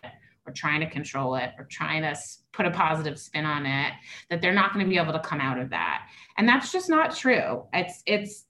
[0.52, 2.16] or trying to control it or trying to
[2.52, 3.94] put a positive spin on it
[4.30, 6.08] that they're not going to be able to come out of that.
[6.38, 7.64] And that's just not true.
[7.74, 8.46] It's it's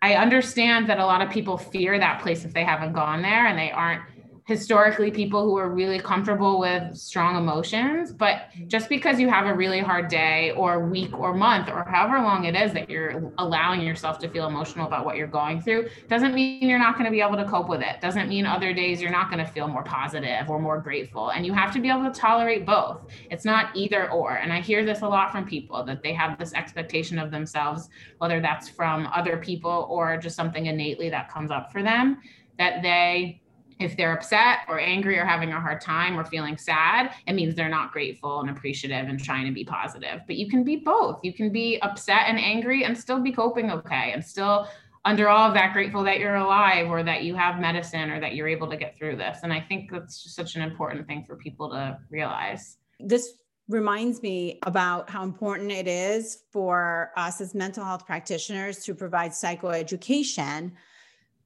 [0.00, 3.46] i understand that a lot of people fear that place if they haven't gone there
[3.46, 4.02] and they aren't
[4.48, 8.14] historically people who are really comfortable with strong emotions.
[8.14, 8.68] But mm-hmm.
[8.68, 12.46] just because you have a really hard day or week or month or however long
[12.46, 16.34] it is that you're allowing yourself to feel emotional about what you're going through doesn't
[16.34, 18.00] mean you're not going to be able to cope with it.
[18.00, 21.28] Doesn't mean other days you're not going to feel more positive or more grateful.
[21.28, 23.02] And you have to be able to tolerate both.
[23.30, 24.38] It's not either or.
[24.38, 27.90] And I hear this a lot from people that they have this expectation of themselves,
[28.16, 32.22] whether that's from other people or just something innately that comes up for them,
[32.56, 33.42] that they
[33.80, 37.54] if they're upset or angry or having a hard time or feeling sad, it means
[37.54, 40.20] they're not grateful and appreciative and trying to be positive.
[40.26, 41.20] But you can be both.
[41.22, 44.68] You can be upset and angry and still be coping okay and still
[45.04, 48.34] under all of that grateful that you're alive or that you have medicine or that
[48.34, 49.38] you're able to get through this.
[49.42, 52.76] And I think that's just such an important thing for people to realize.
[53.00, 53.34] This
[53.68, 59.30] reminds me about how important it is for us as mental health practitioners to provide
[59.30, 60.72] psychoeducation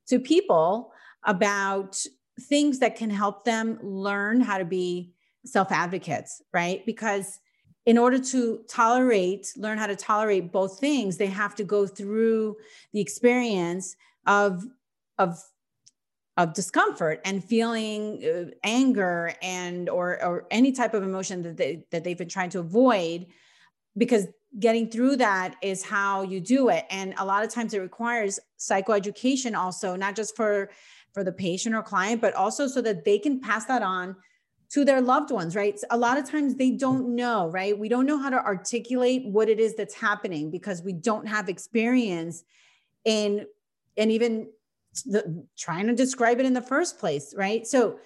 [0.07, 0.93] to people
[1.25, 2.05] about
[2.41, 5.13] things that can help them learn how to be
[5.45, 6.85] self advocates, right?
[6.87, 7.41] Because
[7.85, 12.57] in order to tolerate, learn how to tolerate both things, they have to go through
[12.93, 14.65] the experience of,
[15.19, 15.43] of,
[16.37, 21.85] of discomfort and feeling uh, anger and or, or any type of emotion that they
[21.91, 23.27] that they've been trying to avoid
[23.99, 24.27] because
[24.59, 28.41] getting through that is how you do it and a lot of times it requires
[28.59, 30.71] psychoeducation also not just for
[31.13, 34.17] for the patient or client, but also so that they can pass that on
[34.71, 35.79] to their loved ones, right?
[35.91, 37.79] A lot of times they don't know, right?
[37.79, 41.49] We don't know how to articulate what it is that's happening because we don't have
[41.49, 42.45] experience
[43.05, 43.47] in
[43.99, 44.49] and even
[45.05, 47.67] the, trying to describe it in the first place, right?
[47.67, 47.99] So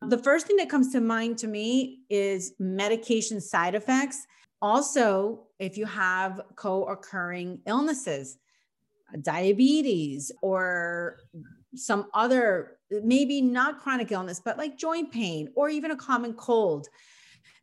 [0.00, 4.26] the first thing that comes to mind to me is medication side effects.
[4.62, 8.38] Also, if you have co-occurring illnesses,
[9.20, 11.18] diabetes or
[11.74, 16.88] some other, maybe not chronic illness, but like joint pain or even a common cold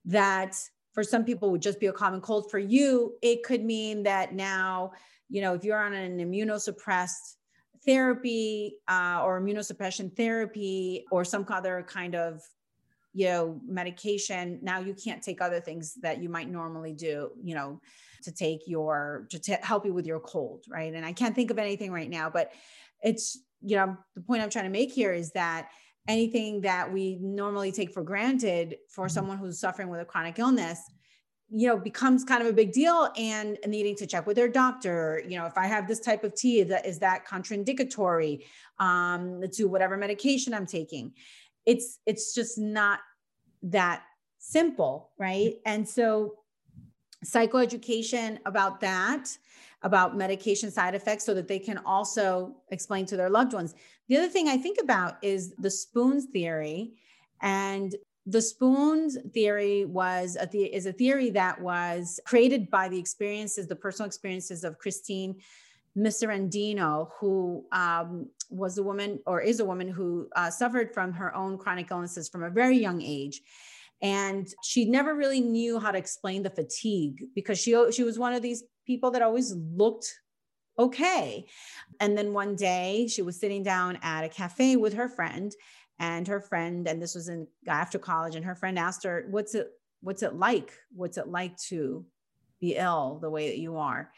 [0.06, 0.56] that
[0.94, 2.52] for some people would just be a common cold.
[2.52, 4.92] For you, it could mean that now,
[5.30, 7.36] you know, if you're on an immunosuppressed
[7.86, 12.42] therapy uh, or immunosuppression therapy or some other kind of
[13.14, 17.54] you know medication now you can't take other things that you might normally do you
[17.54, 17.82] know
[18.24, 21.52] to take your to t- help you with your cold right and i can't think
[21.52, 22.54] of anything right now but
[23.02, 25.70] it's you know, the point I'm trying to make here is that
[26.08, 29.14] anything that we normally take for granted for mm-hmm.
[29.14, 30.80] someone who's suffering with a chronic illness,
[31.50, 35.22] you know, becomes kind of a big deal and needing to check with their doctor.
[35.28, 38.46] You know, if I have this type of tea, that is that contraindicatory
[38.80, 41.14] um, to whatever medication I'm taking.
[41.66, 43.00] It's it's just not
[43.64, 44.04] that
[44.40, 45.56] simple, right?
[45.66, 46.36] And so
[47.24, 49.30] psychoeducation about that
[49.84, 53.74] about medication side effects so that they can also explain to their loved ones.
[54.08, 56.94] The other thing I think about is the spoons theory.
[57.42, 57.96] And
[58.28, 63.68] the spoons theory was a the- is a theory that was created by the experiences,
[63.68, 65.38] the personal experiences of Christine
[65.98, 71.36] Miserandino, who um, was a woman or is a woman who uh, suffered from her
[71.36, 73.42] own chronic illnesses from a very young age
[74.02, 78.34] and she never really knew how to explain the fatigue because she she was one
[78.34, 80.12] of these people that always looked
[80.80, 81.46] okay.
[82.00, 85.52] And then one day she was sitting down at a cafe with her friend
[86.00, 89.54] and her friend and this was in after college and her friend asked her what's
[89.54, 89.68] it
[90.02, 92.04] what's it like what's it like to
[92.60, 94.12] be ill the way that you are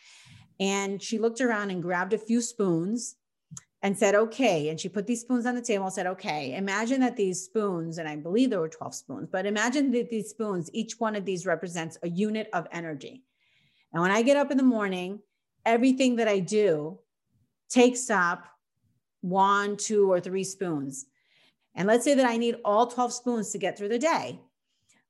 [0.59, 3.15] and she looked around and grabbed a few spoons
[3.83, 6.99] and said okay and she put these spoons on the table and said okay imagine
[7.01, 10.69] that these spoons and i believe there were 12 spoons but imagine that these spoons
[10.73, 13.23] each one of these represents a unit of energy
[13.93, 15.19] and when I get up in the morning,
[15.65, 16.99] everything that I do
[17.69, 18.45] takes up
[19.21, 21.05] one, two, or three spoons.
[21.75, 24.41] And let's say that I need all 12 spoons to get through the day.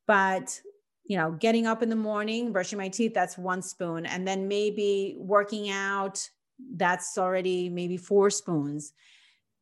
[0.05, 0.59] But
[1.05, 4.05] you know, getting up in the morning, brushing my teeth, that's one spoon.
[4.05, 6.29] And then maybe working out,
[6.75, 8.93] that's already maybe four spoons.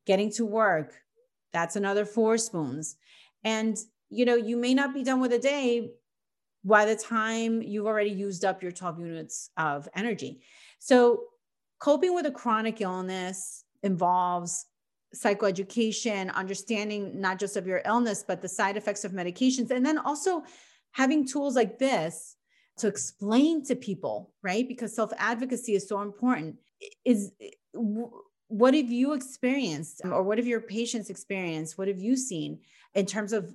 [0.06, 0.94] Getting to work,
[1.52, 2.96] that's another four spoons.
[3.44, 3.76] And,
[4.10, 5.90] you know, you may not be done with a day
[6.64, 10.42] by the time you've already used up your 12 units of energy.
[10.78, 11.24] So,
[11.78, 14.66] coping with a chronic illness involves
[15.14, 19.98] psychoeducation, understanding not just of your illness, but the side effects of medications, and then
[19.98, 20.42] also
[20.92, 22.36] having tools like this
[22.78, 24.66] to explain to people, right?
[24.66, 26.56] Because self advocacy is so important.
[27.04, 27.32] Is
[28.48, 31.78] what have you experienced, or what have your patients experienced?
[31.78, 32.60] What have you seen
[32.94, 33.54] in terms of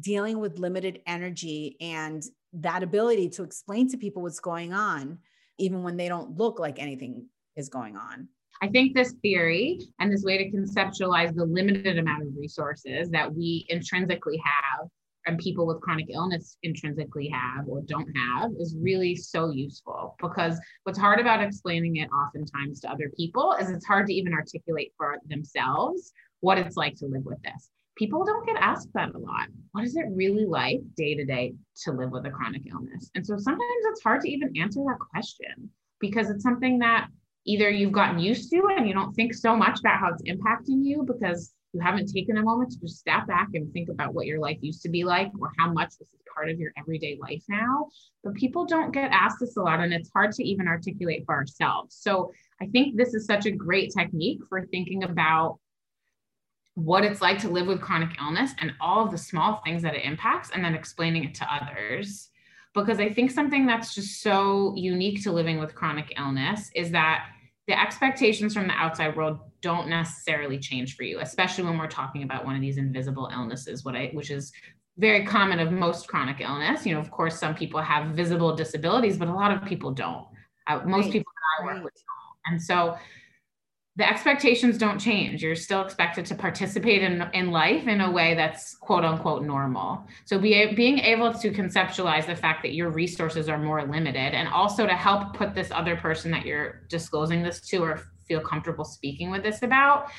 [0.00, 2.22] dealing with limited energy and
[2.54, 5.18] that ability to explain to people what's going on,
[5.58, 8.28] even when they don't look like anything is going on?
[8.60, 13.32] I think this theory and this way to conceptualize the limited amount of resources that
[13.32, 14.88] we intrinsically have
[15.26, 20.58] and people with chronic illness intrinsically have or don't have is really so useful because
[20.84, 24.92] what's hard about explaining it oftentimes to other people is it's hard to even articulate
[24.96, 27.70] for themselves what it's like to live with this.
[27.96, 29.48] People don't get asked that a lot.
[29.72, 31.54] What is it really like day to day
[31.84, 33.10] to live with a chronic illness?
[33.14, 37.08] And so sometimes it's hard to even answer that question because it's something that
[37.44, 40.84] either you've gotten used to and you don't think so much about how it's impacting
[40.84, 44.26] you because you haven't taken a moment to just step back and think about what
[44.26, 47.18] your life used to be like or how much this is part of your everyday
[47.20, 47.88] life now.
[48.24, 51.34] But people don't get asked this a lot, and it's hard to even articulate for
[51.34, 51.96] ourselves.
[52.00, 55.58] So I think this is such a great technique for thinking about
[56.74, 59.94] what it's like to live with chronic illness and all of the small things that
[59.94, 62.28] it impacts, and then explaining it to others.
[62.74, 67.26] Because I think something that's just so unique to living with chronic illness is that
[67.68, 72.24] the expectations from the outside world don't necessarily change for you, especially when we're talking
[72.24, 74.52] about one of these invisible illnesses, what I which is
[74.98, 76.84] very common of most chronic illness.
[76.84, 80.26] You know, of course, some people have visible disabilities, but a lot of people don't.
[80.66, 81.12] Uh, most right.
[81.12, 82.52] people that I work with don't.
[82.52, 82.96] And so
[83.96, 85.42] the expectations don't change.
[85.42, 90.06] You're still expected to participate in, in life in a way that's quote unquote normal.
[90.24, 94.48] So be, being able to conceptualize the fact that your resources are more limited and
[94.48, 98.84] also to help put this other person that you're disclosing this to or feel comfortable
[98.84, 100.10] speaking with this about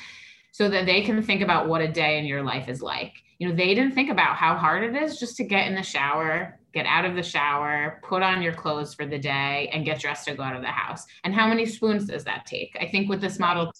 [0.52, 3.12] so that they can think about what a day in your life is like.
[3.40, 5.82] You know, they didn't think about how hard it is just to get in the
[5.82, 10.00] shower, get out of the shower, put on your clothes for the day, and get
[10.00, 11.06] dressed to go out of the house.
[11.22, 12.76] And how many spoons does that take?
[12.80, 13.72] I think with this model,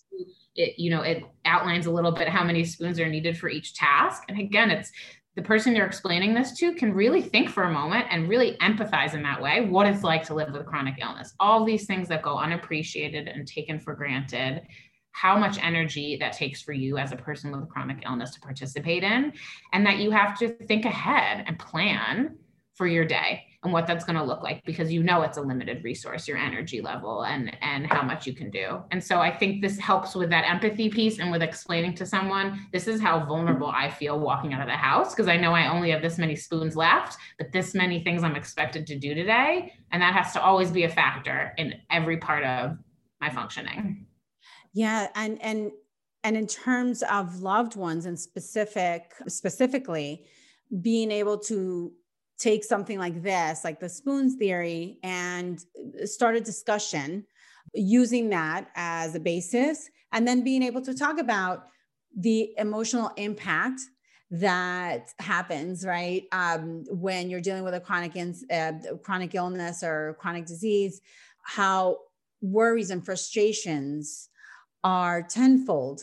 [0.55, 3.75] it you know it outlines a little bit how many spoons are needed for each
[3.75, 4.23] task.
[4.29, 4.93] And again, it's
[5.35, 9.15] the person you're explaining this to can really think for a moment and really empathize
[9.15, 11.35] in that way what it's like to live with chronic illness.
[11.41, 14.63] All these things that go unappreciated and taken for granted,
[15.11, 18.41] how much energy that takes for you as a person with a chronic illness to
[18.41, 19.33] participate in,
[19.73, 22.37] and that you have to think ahead and plan
[22.75, 25.41] for your day and what that's going to look like because you know it's a
[25.41, 28.83] limited resource your energy level and and how much you can do.
[28.91, 32.67] And so i think this helps with that empathy piece and with explaining to someone
[32.73, 35.69] this is how vulnerable i feel walking out of the house because i know i
[35.69, 39.73] only have this many spoons left but this many things i'm expected to do today.
[39.93, 42.77] And that has to always be a factor in every part of
[43.21, 43.79] my functioning.
[43.79, 44.05] Mm.
[44.73, 45.71] Yeah and and
[46.25, 50.25] and in terms of loved ones and specific specifically
[50.81, 51.93] being able to
[52.39, 55.65] take something like this, like the spoons theory, and
[56.05, 57.25] start a discussion
[57.75, 61.67] using that as a basis, and then being able to talk about
[62.17, 63.81] the emotional impact
[64.31, 70.17] that happens right um, when you're dealing with a chronic in, uh, chronic illness or
[70.19, 71.01] chronic disease
[71.45, 71.99] how
[72.41, 74.29] worries and frustrations
[74.83, 76.03] are tenfold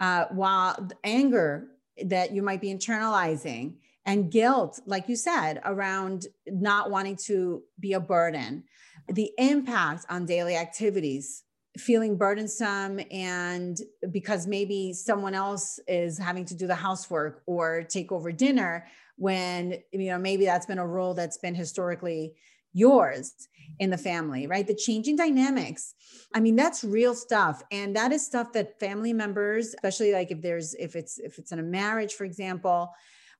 [0.00, 1.68] uh, while anger
[2.04, 7.92] that you might be internalizing and guilt, like you said, around not wanting to be
[7.92, 8.64] a burden,
[9.08, 11.44] the impact on daily activities,
[11.78, 13.78] feeling burdensome, and
[14.10, 18.86] because maybe someone else is having to do the housework or take over dinner
[19.16, 22.34] when, you know, maybe that's been a role that's been historically
[22.72, 23.34] yours
[23.78, 24.66] in the family right?
[24.66, 25.94] The changing dynamics.
[26.34, 27.62] I mean that's real stuff.
[27.70, 31.52] And that is stuff that family members especially like if there's if it's if it's
[31.52, 32.90] in a marriage for example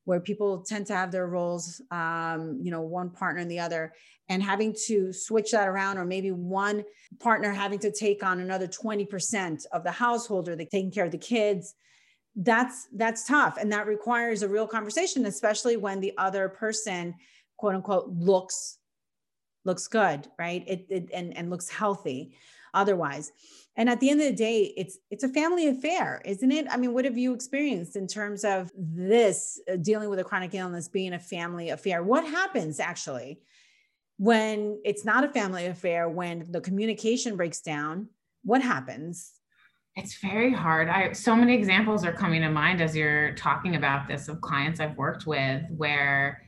[0.05, 3.93] where people tend to have their roles, um, you know, one partner and the other,
[4.29, 6.85] and having to switch that around, or maybe one
[7.21, 11.13] partner having to take on another 20% of the household or they taking care of
[11.13, 11.75] the kids.
[12.35, 13.59] That's that's tough.
[13.61, 17.15] And that requires a real conversation, especially when the other person,
[17.59, 18.79] quote unquote, looks
[19.65, 20.65] looks good, right?
[20.67, 22.35] It, it and, and looks healthy
[22.75, 23.33] otherwise.
[23.77, 26.67] And at the end of the day it's it's a family affair isn't it?
[26.71, 30.55] I mean what have you experienced in terms of this uh, dealing with a chronic
[30.55, 32.03] illness being a family affair?
[32.03, 33.41] What happens actually
[34.19, 38.09] when it's not a family affair when the communication breaks down?
[38.45, 39.33] What happens?
[39.95, 40.89] It's very hard.
[40.89, 44.81] I so many examples are coming to mind as you're talking about this of clients
[44.81, 46.43] i've worked with where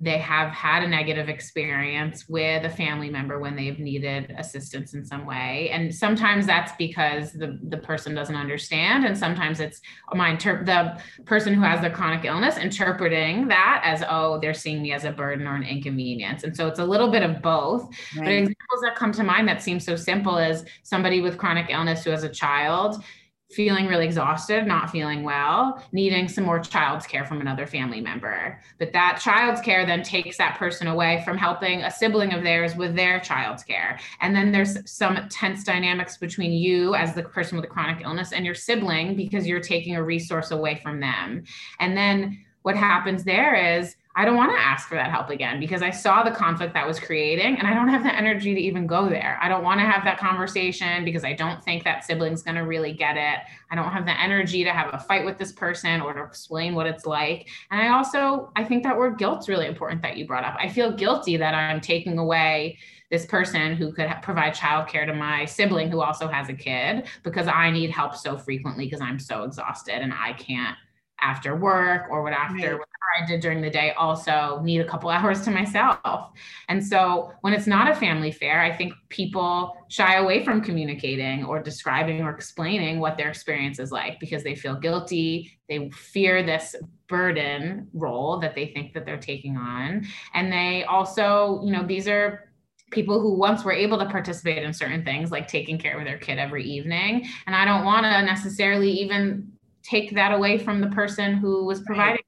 [0.00, 5.04] they have had a negative experience with a family member when they've needed assistance in
[5.04, 5.70] some way.
[5.70, 9.04] And sometimes that's because the, the person doesn't understand.
[9.04, 9.80] And sometimes it's
[10.14, 14.82] my inter- the person who has the chronic illness interpreting that as oh they're seeing
[14.82, 16.44] me as a burden or an inconvenience.
[16.44, 17.82] And so it's a little bit of both.
[18.16, 18.24] Right.
[18.24, 22.04] but examples that come to mind that seem so simple is somebody with chronic illness
[22.04, 23.02] who has a child
[23.50, 28.60] feeling really exhausted, not feeling well, needing some more child's care from another family member.
[28.78, 32.76] But that child's care then takes that person away from helping a sibling of theirs
[32.76, 33.98] with their child's care.
[34.20, 38.32] And then there's some tense dynamics between you as the person with a chronic illness
[38.32, 41.44] and your sibling because you're taking a resource away from them.
[41.80, 45.60] And then what happens there is I don't want to ask for that help again
[45.60, 48.60] because I saw the conflict that was creating and I don't have the energy to
[48.60, 49.38] even go there.
[49.40, 52.62] I don't want to have that conversation because I don't think that sibling's going to
[52.62, 53.38] really get it.
[53.70, 56.74] I don't have the energy to have a fight with this person or to explain
[56.74, 57.46] what it's like.
[57.70, 60.56] And I also I think that word guilt's really important that you brought up.
[60.58, 62.78] I feel guilty that I'm taking away
[63.12, 67.46] this person who could provide childcare to my sibling who also has a kid because
[67.46, 70.76] I need help so frequently because I'm so exhausted and I can't
[71.20, 72.80] after work or what after right.
[73.18, 76.30] I did during the day also need a couple hours to myself.
[76.68, 81.44] And so when it's not a family fair, I think people shy away from communicating
[81.44, 86.42] or describing or explaining what their experience is like because they feel guilty, they fear
[86.42, 86.76] this
[87.08, 90.06] burden role that they think that they're taking on.
[90.34, 92.52] And they also, you know, these are
[92.90, 96.16] people who once were able to participate in certain things like taking care of their
[96.16, 99.52] kid every evening and i don't want to necessarily even
[99.82, 102.22] take that away from the person who was providing.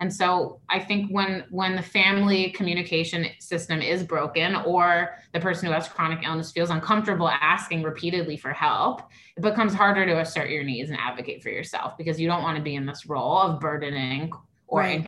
[0.00, 5.66] And so I think when when the family communication system is broken or the person
[5.66, 9.02] who has chronic illness feels uncomfortable asking repeatedly for help,
[9.36, 12.56] it becomes harder to assert your needs and advocate for yourself because you don't want
[12.56, 14.32] to be in this role of burdening
[14.66, 15.06] or right.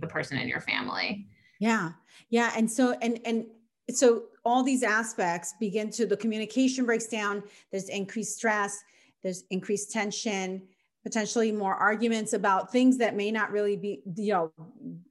[0.00, 1.26] the person in your family.
[1.58, 1.92] Yeah.
[2.30, 3.46] Yeah, and so and and
[3.90, 8.82] so all these aspects begin to the communication breaks down, there's increased stress,
[9.22, 10.62] there's increased tension
[11.02, 14.52] potentially more arguments about things that may not really be you know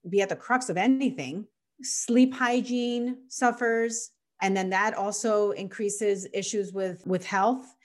[0.10, 1.46] be at the crux of anything.
[1.82, 4.12] Sleep hygiene suffers
[4.42, 7.76] and then that also increases issues with with health.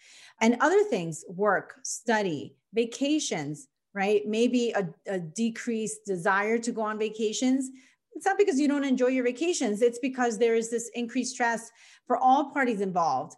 [0.40, 4.22] And other things work study vacations right?
[4.26, 7.70] Maybe a, a decreased desire to go on vacations.
[8.12, 9.82] It's not because you don't enjoy your vacations.
[9.82, 11.70] It's because there is this increased stress
[12.06, 13.36] for all parties involved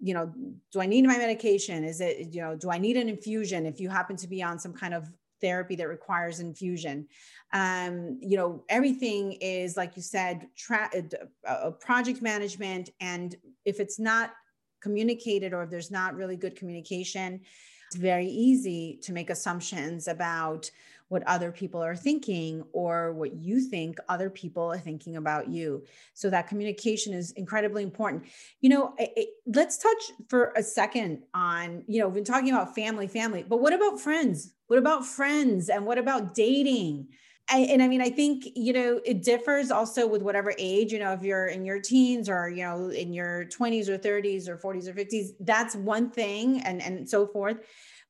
[0.00, 0.32] you know,
[0.72, 1.84] do I need my medication?
[1.84, 4.58] Is it, you know, do I need an infusion if you happen to be on
[4.58, 5.10] some kind of
[5.40, 7.06] therapy that requires infusion?
[7.52, 12.90] Um, you know, everything is, like you said, tra- uh, uh, project management.
[13.00, 14.32] And if it's not
[14.80, 17.40] communicated or if there's not really good communication,
[17.86, 20.70] it's very easy to make assumptions about
[21.08, 25.84] what other people are thinking or what you think other people are thinking about you.
[26.14, 28.24] So that communication is incredibly important.
[28.60, 32.50] You know, it, it, let's touch for a second on, you know, we've been talking
[32.50, 34.54] about family, family, but what about friends?
[34.66, 37.08] What about friends and what about dating?
[37.50, 40.98] I, and I mean, I think, you know, it differs also with whatever age, you
[40.98, 44.56] know, if you're in your teens or, you know, in your 20s or 30s or
[44.56, 47.58] 40s or 50s, that's one thing and, and so forth.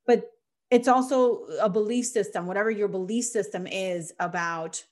[0.06, 0.30] But
[0.74, 4.82] it's also a belief system whatever your belief system is about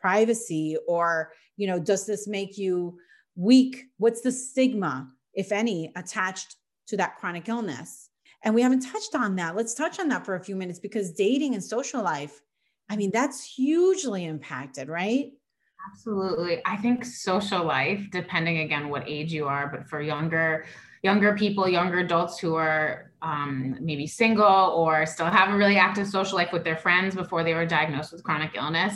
[0.00, 2.98] privacy or you know does this make you
[3.34, 3.86] weak?
[3.98, 6.56] What's the stigma if any attached
[6.88, 8.10] to that chronic illness?
[8.44, 9.56] And we haven't touched on that.
[9.56, 12.40] Let's touch on that for a few minutes because dating and social life
[12.90, 15.32] i mean that's hugely impacted right?
[15.92, 16.60] Absolutely.
[16.66, 20.64] I think social life depending again what age you are but for younger
[21.02, 26.06] younger people, younger adults who are um, maybe single or still have a really active
[26.06, 28.94] social life with their friends before they were diagnosed with chronic illness.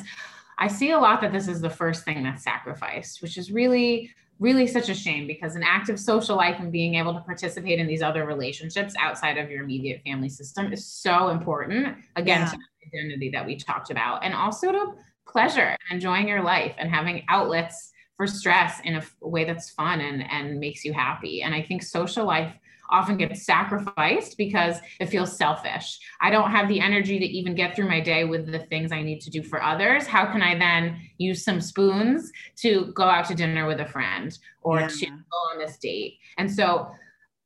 [0.58, 4.10] I see a lot that this is the first thing that's sacrificed, which is really,
[4.38, 7.86] really such a shame because an active social life and being able to participate in
[7.86, 11.96] these other relationships outside of your immediate family system is so important.
[12.16, 12.50] Again, yeah.
[12.50, 14.94] to the identity that we talked about, and also to
[15.26, 20.00] pleasure and enjoying your life and having outlets for stress in a, way that's fun
[20.00, 21.42] and, and makes you happy.
[21.42, 22.54] And I think social life
[22.92, 25.98] often gets sacrificed because it feels selfish.
[26.20, 29.02] I don't have the energy to even get through my day with the things I
[29.02, 30.06] need to do for others.
[30.06, 34.36] How can I then use some spoons to go out to dinner with a friend
[34.60, 34.88] or yeah.
[34.88, 36.18] to go on this date?
[36.38, 36.92] And so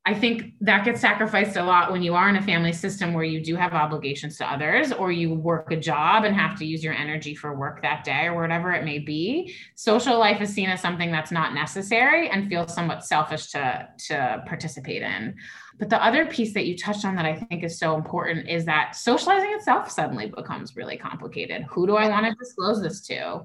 [0.09, 3.25] I think that gets sacrificed a lot when you are in a family system where
[3.25, 6.85] you do have obligations to others or you work a job and have to use
[6.85, 9.53] your energy for work that day or whatever it may be.
[9.75, 14.45] Social life is seen as something that's not necessary and feels somewhat selfish to, to
[14.47, 15.35] participate in.
[15.77, 18.65] But the other piece that you touched on that I think is so important is
[18.67, 21.65] that socializing itself suddenly becomes really complicated.
[21.71, 23.45] Who do I want to disclose this to?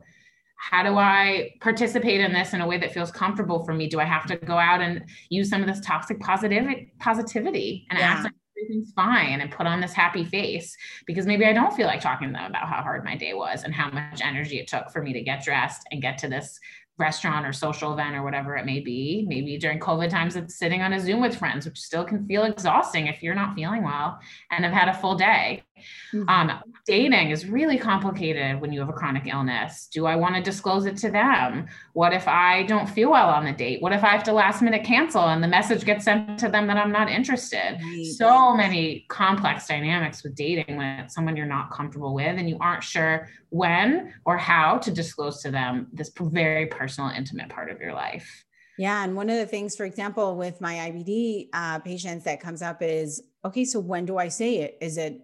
[0.61, 3.87] How do I participate in this in a way that feels comfortable for me?
[3.87, 7.97] Do I have to go out and use some of this toxic positivity positivity and
[7.97, 8.05] yeah.
[8.05, 11.87] act like everything's fine and put on this happy face because maybe I don't feel
[11.87, 14.67] like talking to them about how hard my day was and how much energy it
[14.67, 16.59] took for me to get dressed and get to this
[16.99, 19.25] restaurant or social event or whatever it may be.
[19.27, 22.43] Maybe during COVID times, it's sitting on a Zoom with friends, which still can feel
[22.43, 24.19] exhausting if you're not feeling well
[24.51, 25.63] and have had a full day.
[26.13, 26.29] Mm-hmm.
[26.29, 29.87] Um, dating is really complicated when you have a chronic illness.
[29.91, 31.67] Do I want to disclose it to them?
[31.93, 33.81] What if I don't feel well on the date?
[33.81, 36.67] What if I have to last minute cancel and the message gets sent to them
[36.67, 37.79] that I'm not interested?
[37.81, 38.05] Right.
[38.05, 42.57] So many complex dynamics with dating when it's someone you're not comfortable with and you
[42.59, 47.79] aren't sure when or how to disclose to them this very personal, intimate part of
[47.79, 48.45] your life.
[48.77, 49.03] Yeah.
[49.03, 52.81] And one of the things, for example, with my IBD uh, patients that comes up
[52.81, 54.77] is okay, so when do I say it?
[54.81, 55.21] Is it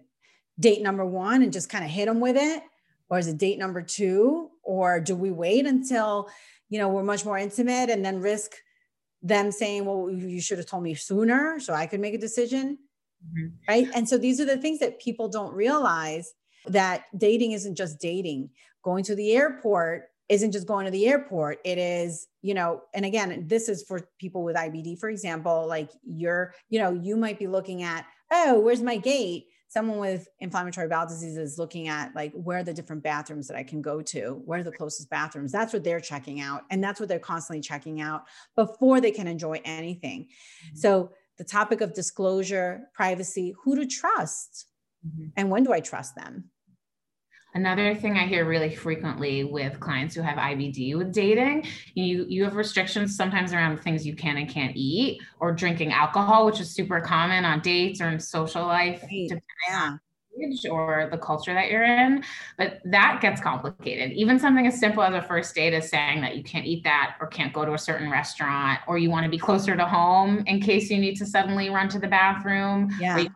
[0.58, 2.62] date number one and just kind of hit them with it?
[3.10, 4.50] Or is it date number two?
[4.62, 6.28] Or do we wait until,
[6.68, 8.52] you know, we're much more intimate and then risk
[9.22, 12.78] them saying, well, you should have told me sooner so I could make a decision?
[13.26, 13.46] Mm-hmm.
[13.66, 13.88] Right.
[13.94, 16.32] And so these are the things that people don't realize
[16.66, 18.50] that dating isn't just dating.
[18.82, 21.58] Going to the airport isn't just going to the airport.
[21.64, 25.90] It is, you know, and again, this is for people with IBD, for example, like
[26.04, 29.46] you're, you know, you might be looking at, oh, where's my gate?
[29.68, 33.56] Someone with inflammatory bowel disease is looking at like where are the different bathrooms that
[33.56, 34.42] I can go to?
[34.44, 35.52] Where are the closest bathrooms?
[35.52, 36.62] That's what they're checking out.
[36.70, 38.24] And that's what they're constantly checking out
[38.56, 40.22] before they can enjoy anything.
[40.22, 40.76] Mm-hmm.
[40.76, 44.66] So the topic of disclosure, privacy, who to trust,
[45.06, 45.28] mm-hmm.
[45.36, 46.50] and when do I trust them?
[47.58, 52.44] Another thing I hear really frequently with clients who have IBD with dating, you you
[52.44, 56.70] have restrictions sometimes around things you can and can't eat, or drinking alcohol, which is
[56.70, 59.42] super common on dates or in social life, right.
[59.68, 59.96] yeah.
[60.70, 62.22] or the culture that you're in.
[62.58, 64.12] But that gets complicated.
[64.12, 67.16] Even something as simple as a first date is saying that you can't eat that
[67.20, 70.44] or can't go to a certain restaurant, or you want to be closer to home
[70.46, 72.88] in case you need to suddenly run to the bathroom.
[73.00, 73.26] Yeah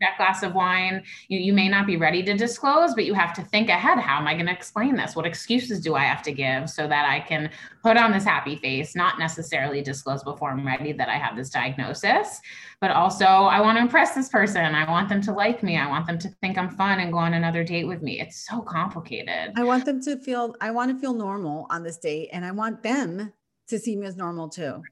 [0.00, 3.32] that glass of wine you, you may not be ready to disclose but you have
[3.32, 5.16] to think ahead how am i going to explain this?
[5.16, 7.50] What excuses do i have to give so that i can
[7.82, 11.50] put on this happy face not necessarily disclose before i'm ready that i have this
[11.50, 12.40] diagnosis?
[12.80, 14.74] But also i want to impress this person.
[14.74, 15.76] I want them to like me.
[15.76, 18.20] I want them to think i'm fun and go on another date with me.
[18.20, 19.52] It's so complicated.
[19.56, 22.50] I want them to feel i want to feel normal on this date and i
[22.50, 23.32] want them
[23.68, 24.82] to see me as normal too.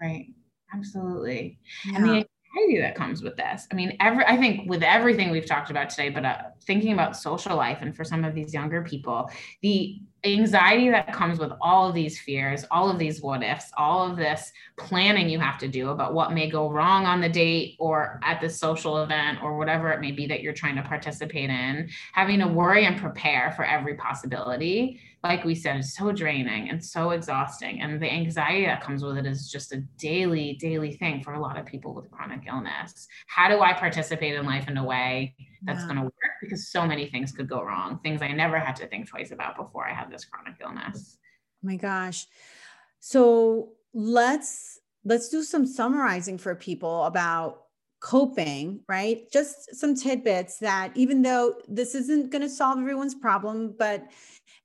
[0.00, 0.26] Right.
[0.74, 1.58] Absolutely.
[1.84, 1.96] Yeah.
[1.96, 2.26] and the
[2.74, 3.66] that comes with this.
[3.70, 7.16] I mean, every I think with everything we've talked about today, but uh, thinking about
[7.16, 9.30] social life and for some of these younger people,
[9.62, 14.10] the anxiety that comes with all of these fears, all of these what ifs, all
[14.10, 17.76] of this planning you have to do about what may go wrong on the date
[17.78, 21.50] or at the social event or whatever it may be that you're trying to participate
[21.50, 26.70] in, having to worry and prepare for every possibility like we said, is so draining
[26.70, 27.80] and so exhausting.
[27.80, 31.40] And the anxiety that comes with it is just a daily, daily thing for a
[31.40, 33.08] lot of people with chronic illness.
[33.26, 35.86] How do I participate in life in a way that's yeah.
[35.86, 36.12] going to work?
[36.40, 39.56] Because so many things could go wrong, things I never had to think twice about
[39.56, 41.18] before I had this chronic illness.
[41.64, 42.26] Oh my gosh.
[43.00, 47.62] So let's let's do some summarizing for people about
[48.00, 49.30] coping, right?
[49.32, 54.04] Just some tidbits that even though this isn't going to solve everyone's problem, but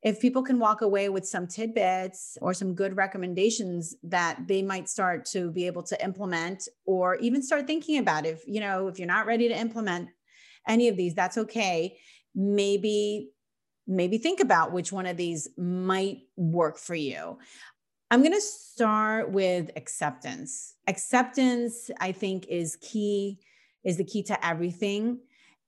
[0.03, 4.89] if people can walk away with some tidbits or some good recommendations that they might
[4.89, 8.97] start to be able to implement or even start thinking about if you know if
[8.97, 10.09] you're not ready to implement
[10.67, 11.97] any of these that's okay.
[12.35, 13.31] Maybe
[13.87, 17.37] maybe think about which one of these might work for you.
[18.09, 20.75] I'm going to start with acceptance.
[20.87, 23.39] Acceptance i think is key
[23.83, 25.19] is the key to everything.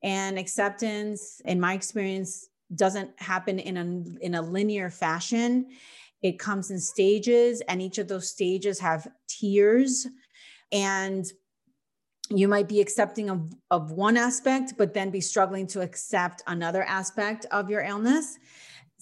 [0.04, 5.68] And acceptance in my experience doesn't happen in a in a linear fashion.
[6.22, 10.08] It comes in stages and each of those stages have tiers.
[10.72, 11.26] And
[12.30, 16.84] you might be accepting of, of one aspect but then be struggling to accept another
[16.84, 18.38] aspect of your illness.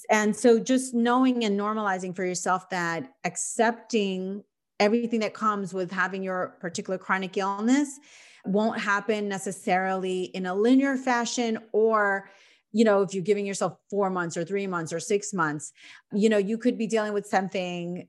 [0.09, 4.43] And so just knowing and normalizing for yourself that accepting
[4.79, 7.99] everything that comes with having your particular chronic illness
[8.45, 12.29] won't happen necessarily in a linear fashion or
[12.73, 15.73] you know, if you're giving yourself four months or three months or six months,
[16.13, 18.07] you know, you could be dealing with something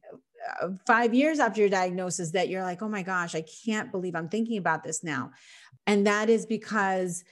[0.60, 4.14] Uh, five years after your diagnosis that you're like, oh my gosh, I can't believe
[4.14, 5.30] I'm thinking about this now.
[5.86, 7.24] And that is because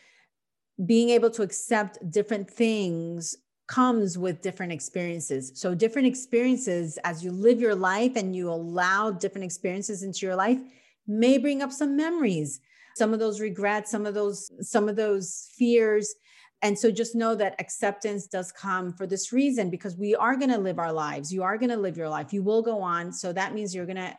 [0.87, 3.37] being able to accept different things
[3.67, 5.53] comes with different experiences.
[5.55, 10.35] So, different experiences as you live your life and you allow different experiences into your
[10.35, 10.59] life
[11.07, 12.61] may bring up some memories,
[12.97, 16.15] some of those regrets, some of those, some of those fears.
[16.63, 20.51] And so just know that acceptance does come for this reason because we are going
[20.51, 21.33] to live our lives.
[21.33, 22.33] You are going to live your life.
[22.33, 23.13] You will go on.
[23.13, 24.17] So that means you're going to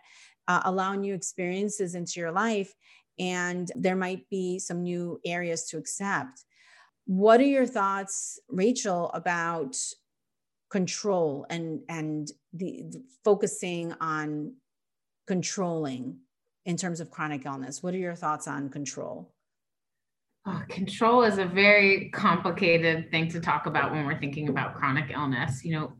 [0.47, 2.73] uh, allow new experiences into your life.
[3.19, 6.43] And there might be some new areas to accept.
[7.05, 9.75] What are your thoughts, Rachel, about
[10.71, 14.53] control and and the, the focusing on
[15.27, 16.17] controlling
[16.65, 17.83] in terms of chronic illness?
[17.83, 19.30] What are your thoughts on control?
[20.45, 25.11] Oh, control is a very complicated thing to talk about when we're thinking about chronic
[25.11, 25.63] illness.
[25.63, 25.93] You know,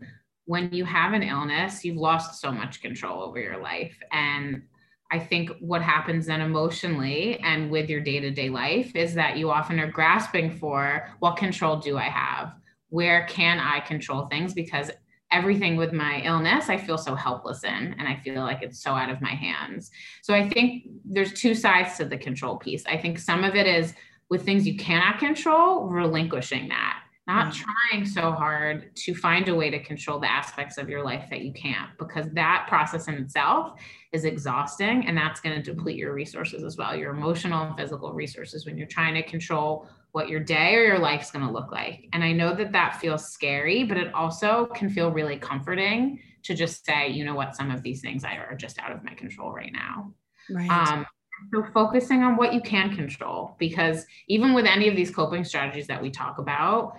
[0.46, 3.96] when you have an illness, you've lost so much control over your life.
[4.12, 4.64] And
[5.12, 9.38] I think what happens then emotionally and with your day to day life is that
[9.38, 12.56] you often are grasping for what control do I have?
[12.90, 14.54] Where can I control things?
[14.54, 14.90] Because
[15.32, 18.92] everything with my illness I feel so helpless in and I feel like it's so
[18.92, 19.92] out of my hands.
[20.24, 22.84] So I think there's two sides to the control piece.
[22.86, 23.94] I think some of it is
[24.32, 27.04] with things you cannot control, relinquishing that.
[27.28, 27.64] Not mm-hmm.
[27.92, 31.42] trying so hard to find a way to control the aspects of your life that
[31.42, 33.80] you can't because that process in itself
[34.12, 38.12] is exhausting and that's going to deplete your resources as well your emotional and physical
[38.12, 41.72] resources when you're trying to control what your day or your life's going to look
[41.72, 42.08] like.
[42.14, 46.56] And i know that that feels scary but it also can feel really comforting to
[46.56, 47.56] just say you know what?
[47.56, 50.14] Some of these things are just out of my control right now.
[50.50, 50.70] Right.
[50.70, 51.06] Um,
[51.54, 55.88] so focusing on what you can control because even with any of these coping strategies
[55.88, 56.96] that we talk about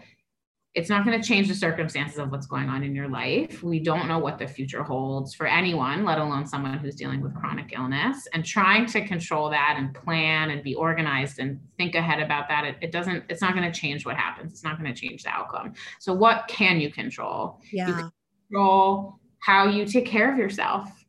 [0.75, 3.63] it's not going to change the circumstances of what's going on in your life.
[3.63, 7.35] We don't know what the future holds for anyone, let alone someone who's dealing with
[7.35, 8.27] chronic illness.
[8.33, 12.65] And trying to control that and plan and be organized and think ahead about that,
[12.65, 14.53] it, it doesn't, it's not going to change what happens.
[14.53, 15.75] It's not going to change the outcome.
[16.01, 17.61] So, what can you control?
[17.71, 17.89] Yeah.
[17.89, 18.11] You
[18.49, 21.02] control how you take care of yourself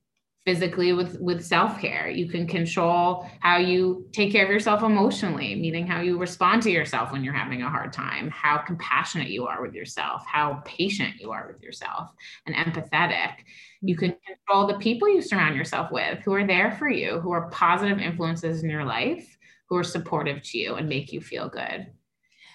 [0.46, 2.10] physically with with self-care.
[2.10, 6.72] You can control how you take care of yourself emotionally meaning how you respond to
[6.72, 11.16] yourself when you're having a hard time how compassionate you are with yourself how patient
[11.20, 12.10] you are with yourself
[12.46, 13.36] and empathetic.
[13.82, 17.32] You can control the people you surround yourself with who are there for you who
[17.32, 19.38] are positive influences in your life
[19.68, 21.88] who are supportive to you and make you feel good.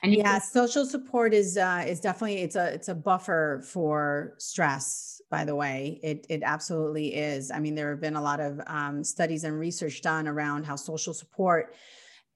[0.03, 4.35] And yeah can- social support is uh is definitely it's a it's a buffer for
[4.39, 6.01] stress by the way.
[6.03, 7.51] It, it absolutely is.
[7.51, 10.77] I mean, there have been a lot of um, studies and research done around how
[10.77, 11.75] social support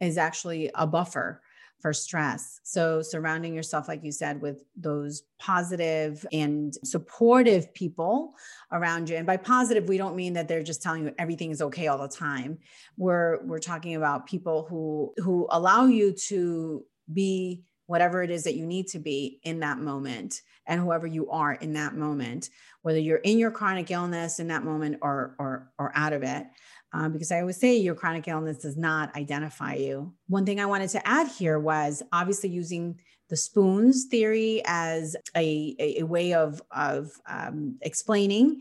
[0.01, 1.41] is actually a buffer
[1.83, 2.61] for stress.
[2.63, 8.35] So, surrounding yourself, like you said, with those positive and supportive people
[8.71, 9.17] around you.
[9.17, 11.99] And by positive, we don't mean that they're just telling you everything is okay all
[11.99, 12.59] the time.
[12.97, 18.57] We're we're talking about people who who allow you to be whatever it is that
[18.57, 22.49] you need to be in that moment and whoever you are in that moment
[22.83, 26.47] whether you're in your chronic illness in that moment or or or out of it.
[26.95, 30.13] Um, because i always say your chronic illness does not identify you.
[30.29, 32.99] One thing i wanted to add here was obviously using
[33.31, 38.61] the spoons theory as a, a, way of, of um, explaining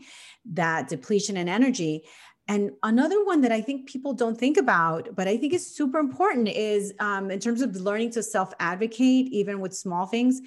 [0.50, 2.04] that depletion in energy
[2.52, 5.98] and another one that I think people don't think about, but I think is super
[5.98, 10.42] important, is um, in terms of learning to self advocate, even with small things,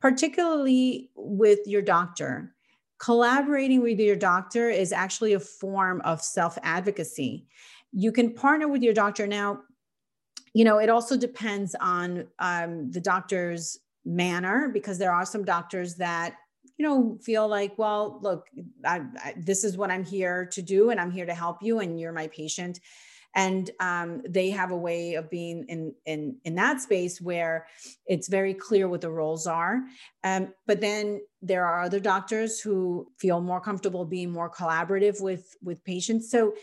[0.00, 2.54] particularly with your doctor.
[2.98, 7.48] Collaborating with your doctor is actually a form of self advocacy.
[7.90, 9.26] You can partner with your doctor.
[9.26, 9.62] Now,
[10.54, 15.96] you know, it also depends on um, the doctor's manner because there are some doctors
[15.96, 16.36] that
[16.78, 18.46] you know feel like well look
[18.84, 21.80] I, I, this is what i'm here to do and i'm here to help you
[21.80, 22.80] and you're my patient.
[23.34, 27.66] And um, they have a way of being in in in that space where
[28.06, 29.82] it's very clear what the roles are.
[30.24, 35.54] Um, but then there are other doctors who feel more comfortable being more collaborative with
[35.62, 36.30] with patients.
[36.30, 36.54] So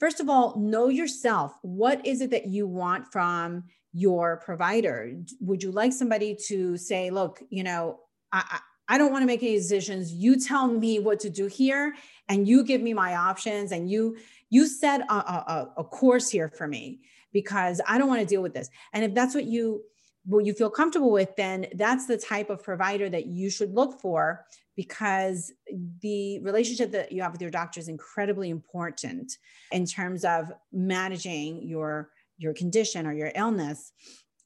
[0.00, 1.52] first of all know yourself.
[1.62, 5.12] What is it that you want from your provider?
[5.40, 8.00] Would you like somebody to say look you know
[8.32, 10.12] I, I don't want to make any decisions.
[10.12, 11.94] You tell me what to do here,
[12.28, 14.16] and you give me my options, and you
[14.50, 17.00] you set a, a, a course here for me
[17.32, 18.70] because I don't want to deal with this.
[18.92, 19.82] And if that's what you
[20.24, 24.00] what you feel comfortable with, then that's the type of provider that you should look
[24.00, 25.52] for because
[26.02, 29.32] the relationship that you have with your doctor is incredibly important
[29.72, 33.92] in terms of managing your your condition or your illness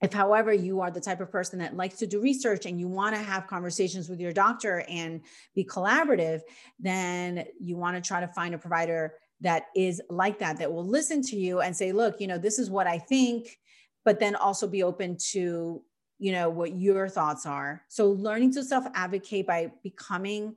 [0.03, 2.88] if however you are the type of person that likes to do research and you
[2.88, 5.20] want to have conversations with your doctor and
[5.55, 6.40] be collaborative
[6.78, 10.86] then you want to try to find a provider that is like that that will
[10.86, 13.59] listen to you and say look you know this is what i think
[14.05, 15.82] but then also be open to
[16.20, 17.82] you know what your thoughts are.
[17.88, 20.55] So learning to self advocate by becoming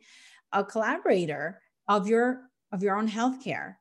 [0.52, 2.42] a collaborator of your
[2.72, 3.76] of your own healthcare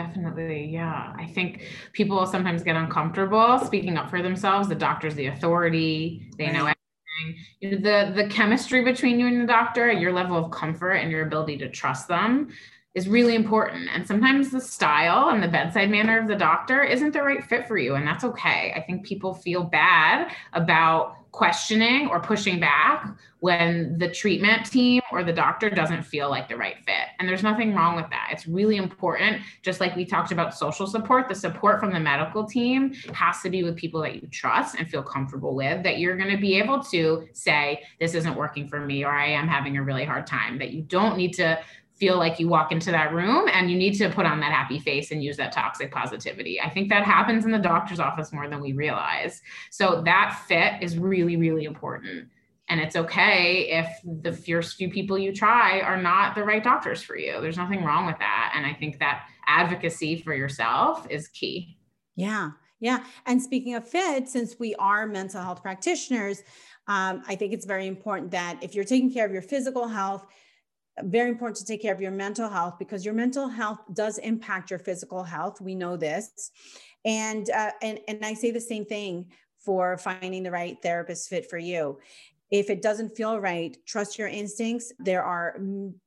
[0.00, 0.66] Definitely.
[0.66, 1.12] Yeah.
[1.16, 4.68] I think people sometimes get uncomfortable speaking up for themselves.
[4.68, 7.44] The doctor's the authority, they know everything.
[7.60, 11.10] You know, the the chemistry between you and the doctor, your level of comfort and
[11.10, 12.48] your ability to trust them
[12.94, 13.88] is really important.
[13.94, 17.68] And sometimes the style and the bedside manner of the doctor isn't the right fit
[17.68, 17.94] for you.
[17.94, 18.72] And that's okay.
[18.74, 25.24] I think people feel bad about questioning or pushing back when the treatment team or
[25.24, 27.06] the doctor doesn't feel like the right fit.
[27.18, 28.28] And there's nothing wrong with that.
[28.32, 29.40] It's really important.
[29.62, 33.48] Just like we talked about social support, the support from the medical team has to
[33.48, 36.58] be with people that you trust and feel comfortable with, that you're going to be
[36.58, 40.26] able to say, this isn't working for me, or I am having a really hard
[40.26, 41.58] time, that you don't need to
[42.00, 44.78] feel like you walk into that room and you need to put on that happy
[44.78, 46.58] face and use that toxic positivity.
[46.60, 49.42] I think that happens in the doctor's office more than we realize.
[49.70, 52.28] So that fit is really, really important.
[52.70, 53.88] And it's okay if
[54.22, 57.40] the first few people you try are not the right doctors for you.
[57.40, 58.54] There's nothing wrong with that.
[58.56, 61.76] And I think that advocacy for yourself is key.
[62.16, 62.52] Yeah.
[62.78, 63.04] Yeah.
[63.26, 66.42] And speaking of fit, since we are mental health practitioners,
[66.86, 70.26] um, I think it's very important that if you're taking care of your physical health,
[71.04, 74.70] very important to take care of your mental health because your mental health does impact
[74.70, 75.60] your physical health.
[75.60, 76.50] We know this.
[77.04, 81.48] And, uh, and, and I say the same thing for finding the right therapist fit
[81.48, 81.98] for you.
[82.50, 84.92] If it doesn't feel right, trust your instincts.
[84.98, 85.56] There are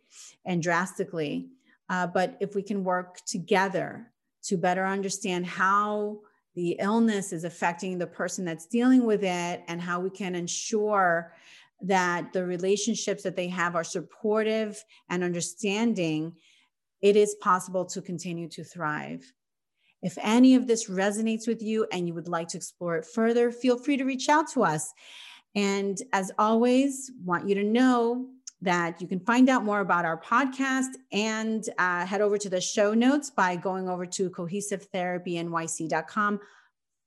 [0.47, 1.49] and drastically.
[1.91, 4.07] Uh, but if we can work together
[4.45, 6.21] to better understand how
[6.55, 11.35] the illness is affecting the person that's dealing with it and how we can ensure
[11.81, 16.33] that the relationships that they have are supportive and understanding,
[17.01, 19.33] it is possible to continue to thrive.
[20.03, 23.51] If any of this resonates with you and you would like to explore it further,
[23.51, 24.93] feel free to reach out to us.
[25.55, 28.27] And as always, want you to know
[28.63, 32.61] that you can find out more about our podcast and uh, head over to the
[32.61, 36.41] show notes by going over to cohesivetherapynyc.com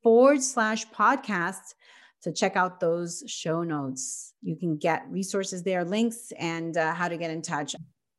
[0.03, 1.73] forward slash podcast
[2.21, 4.33] to check out those show notes.
[4.41, 7.75] You can get resources there, links, and uh, how to get in touch.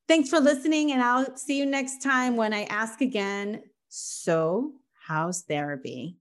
[0.09, 3.63] Thanks for listening, and I'll see you next time when I ask again.
[3.89, 4.73] So,
[5.07, 6.17] how's therapy?